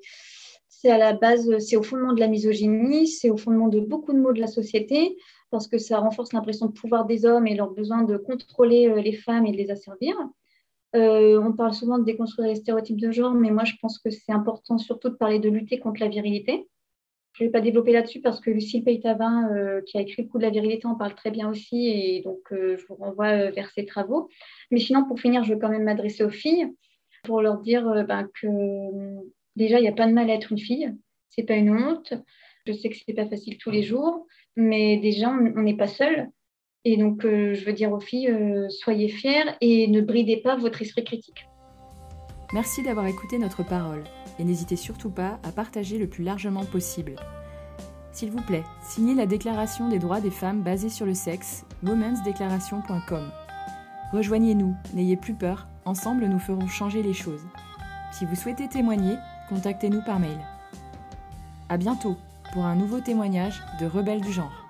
à 0.89 0.97
la 0.97 1.13
base, 1.13 1.57
c'est 1.59 1.75
au 1.75 1.83
fondement 1.83 2.13
de 2.13 2.19
la 2.19 2.27
misogynie, 2.27 3.07
c'est 3.07 3.29
au 3.29 3.37
fondement 3.37 3.67
de 3.67 3.79
beaucoup 3.79 4.13
de 4.13 4.19
mots 4.19 4.33
de 4.33 4.39
la 4.39 4.47
société, 4.47 5.17
parce 5.51 5.67
que 5.67 5.77
ça 5.77 5.99
renforce 5.99 6.33
l'impression 6.33 6.67
de 6.67 6.71
pouvoir 6.71 7.05
des 7.05 7.25
hommes 7.25 7.47
et 7.47 7.55
leur 7.55 7.71
besoin 7.71 8.03
de 8.03 8.17
contrôler 8.17 8.87
euh, 8.87 9.01
les 9.01 9.13
femmes 9.13 9.45
et 9.45 9.51
de 9.51 9.57
les 9.57 9.71
asservir. 9.71 10.15
Euh, 10.95 11.41
on 11.41 11.53
parle 11.53 11.73
souvent 11.73 11.99
de 11.99 12.05
déconstruire 12.05 12.47
les 12.47 12.55
stéréotypes 12.55 12.99
de 12.99 13.11
genre, 13.11 13.33
mais 13.33 13.51
moi 13.51 13.65
je 13.65 13.73
pense 13.81 13.99
que 13.99 14.09
c'est 14.09 14.31
important 14.31 14.77
surtout 14.77 15.09
de 15.09 15.15
parler 15.15 15.39
de 15.39 15.49
lutter 15.49 15.79
contre 15.79 15.99
la 15.99 16.07
virilité. 16.07 16.67
Je 17.33 17.43
ne 17.43 17.49
vais 17.49 17.51
pas 17.51 17.59
développer 17.59 17.91
là-dessus 17.91 18.21
parce 18.21 18.39
que 18.39 18.49
Lucille 18.49 18.83
Peytavin, 18.85 19.81
qui 19.85 19.97
a 19.97 20.01
écrit 20.01 20.23
le 20.23 20.29
coup 20.29 20.37
de 20.37 20.43
la 20.43 20.51
virilité, 20.51 20.87
en 20.87 20.95
parle 20.95 21.15
très 21.15 21.31
bien 21.31 21.49
aussi, 21.49 21.89
et 21.89 22.21
donc 22.21 22.39
je 22.49 22.81
vous 22.87 22.95
renvoie 22.95 23.51
vers 23.51 23.69
ses 23.71 23.85
travaux. 23.85 24.29
Mais 24.71 24.79
sinon, 24.79 25.03
pour 25.03 25.19
finir, 25.19 25.43
je 25.43 25.53
veux 25.53 25.59
quand 25.59 25.67
même 25.67 25.83
m'adresser 25.83 26.23
aux 26.23 26.29
filles 26.29 26.73
pour 27.25 27.41
leur 27.41 27.59
dire 27.59 27.87
euh, 27.89 28.03
ben, 28.03 28.29
que 28.39 28.47
déjà, 29.55 29.79
il 29.79 29.83
n'y 29.83 29.87
a 29.87 29.93
pas 29.93 30.07
de 30.07 30.13
mal 30.13 30.29
à 30.29 30.33
être 30.33 30.51
une 30.51 30.59
fille. 30.59 30.93
C'est 31.29 31.43
pas 31.43 31.55
une 31.55 31.71
honte. 31.71 32.13
Je 32.65 32.73
sais 32.73 32.89
que 32.89 32.95
ce 32.95 33.03
n'est 33.07 33.15
pas 33.15 33.27
facile 33.27 33.57
tous 33.57 33.71
les 33.71 33.83
jours, 33.83 34.25
mais 34.55 34.97
déjà, 34.97 35.29
on 35.29 35.61
n'est 35.61 35.77
pas 35.77 35.87
seul. 35.87 36.29
Et 36.83 36.97
donc, 36.97 37.25
euh, 37.25 37.53
je 37.53 37.65
veux 37.65 37.73
dire 37.73 37.91
aux 37.91 37.99
filles, 37.99 38.29
euh, 38.29 38.69
soyez 38.69 39.09
fières 39.09 39.57
et 39.59 39.87
ne 39.87 40.01
bridez 40.01 40.37
pas 40.37 40.55
votre 40.55 40.81
esprit 40.81 41.03
critique. 41.03 41.45
Merci 42.53 42.83
d'avoir 42.83 43.07
écouté 43.07 43.39
notre 43.39 43.63
parole 43.63 44.03
et 44.39 44.43
n'hésitez 44.43 44.75
surtout 44.75 45.09
pas 45.09 45.39
à 45.43 45.51
partager 45.51 45.97
le 45.97 46.07
plus 46.07 46.23
largement 46.23 46.63
possible. 46.63 47.15
S'il 48.11 48.29
vous 48.29 48.41
plaît, 48.41 48.63
signez 48.81 49.15
la 49.15 49.25
Déclaration 49.25 49.89
des 49.89 49.99
droits 49.99 50.21
des 50.21 50.31
femmes 50.31 50.61
basée 50.61 50.89
sur 50.89 51.05
le 51.05 51.15
sexe, 51.15 51.65
womensdeclaration.com. 51.83 53.31
Rejoignez-nous, 54.13 54.75
n'ayez 54.93 55.17
plus 55.17 55.33
peur, 55.33 55.67
ensemble 55.85 56.25
nous 56.27 56.39
ferons 56.39 56.67
changer 56.67 57.01
les 57.01 57.13
choses. 57.13 57.45
Si 58.13 58.25
vous 58.25 58.35
souhaitez 58.35 58.69
témoigner, 58.69 59.15
contactez-nous 59.49 60.01
par 60.01 60.19
mail. 60.19 60.37
À 61.69 61.77
bientôt 61.77 62.17
pour 62.53 62.65
un 62.65 62.75
nouveau 62.75 62.99
témoignage 62.99 63.61
de 63.79 63.85
Rebelles 63.85 64.21
du 64.21 64.31
genre. 64.31 64.64